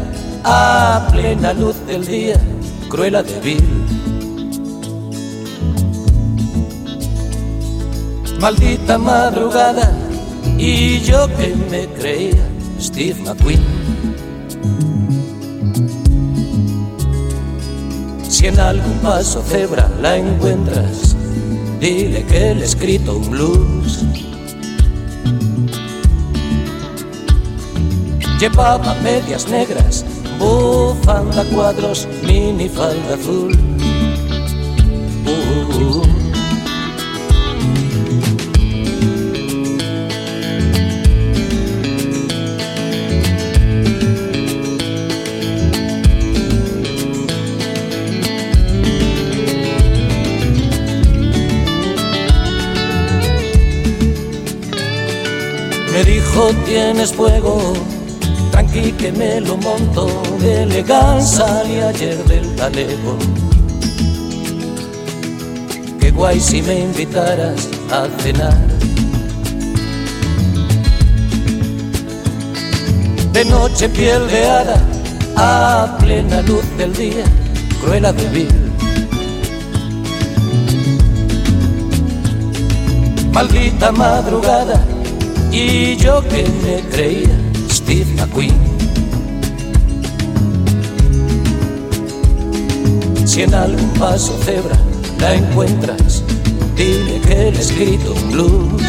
[0.44, 2.40] a plena luz del día,
[2.90, 3.84] cruela de vil.
[8.40, 9.98] Maldita madrugada
[10.58, 12.53] y yo que me creía
[12.84, 13.64] Steve McQueen.
[18.28, 21.16] Si en algún paso cebra la encuentras,
[21.80, 24.04] dile que le he escrito un blues.
[28.38, 30.04] Llevaba medias negras,
[30.38, 33.58] bufanda cuadros, mini falda azul.
[56.66, 57.74] Tienes fuego,
[58.52, 60.08] tranqui que me lo monto,
[60.40, 63.18] de elegancia salí ayer del talego.
[66.00, 68.58] Qué guay si me invitaras a cenar.
[73.32, 74.82] De noche piel de hada,
[75.38, 77.26] a plena luz del día,
[77.82, 78.72] cruela de vil.
[83.32, 84.84] Maldita madrugada,
[85.54, 87.38] y yo que me creía
[87.70, 88.58] Steve McQueen.
[93.26, 94.78] Si en algún paso cebra
[95.20, 96.24] la encuentras,
[96.76, 98.82] dile que le he escrito blues.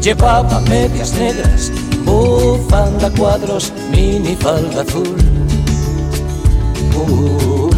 [0.00, 1.72] Llevaba medias negras,
[2.04, 5.16] bufanda cuadros, mini falda azul.
[6.96, 7.73] Uh,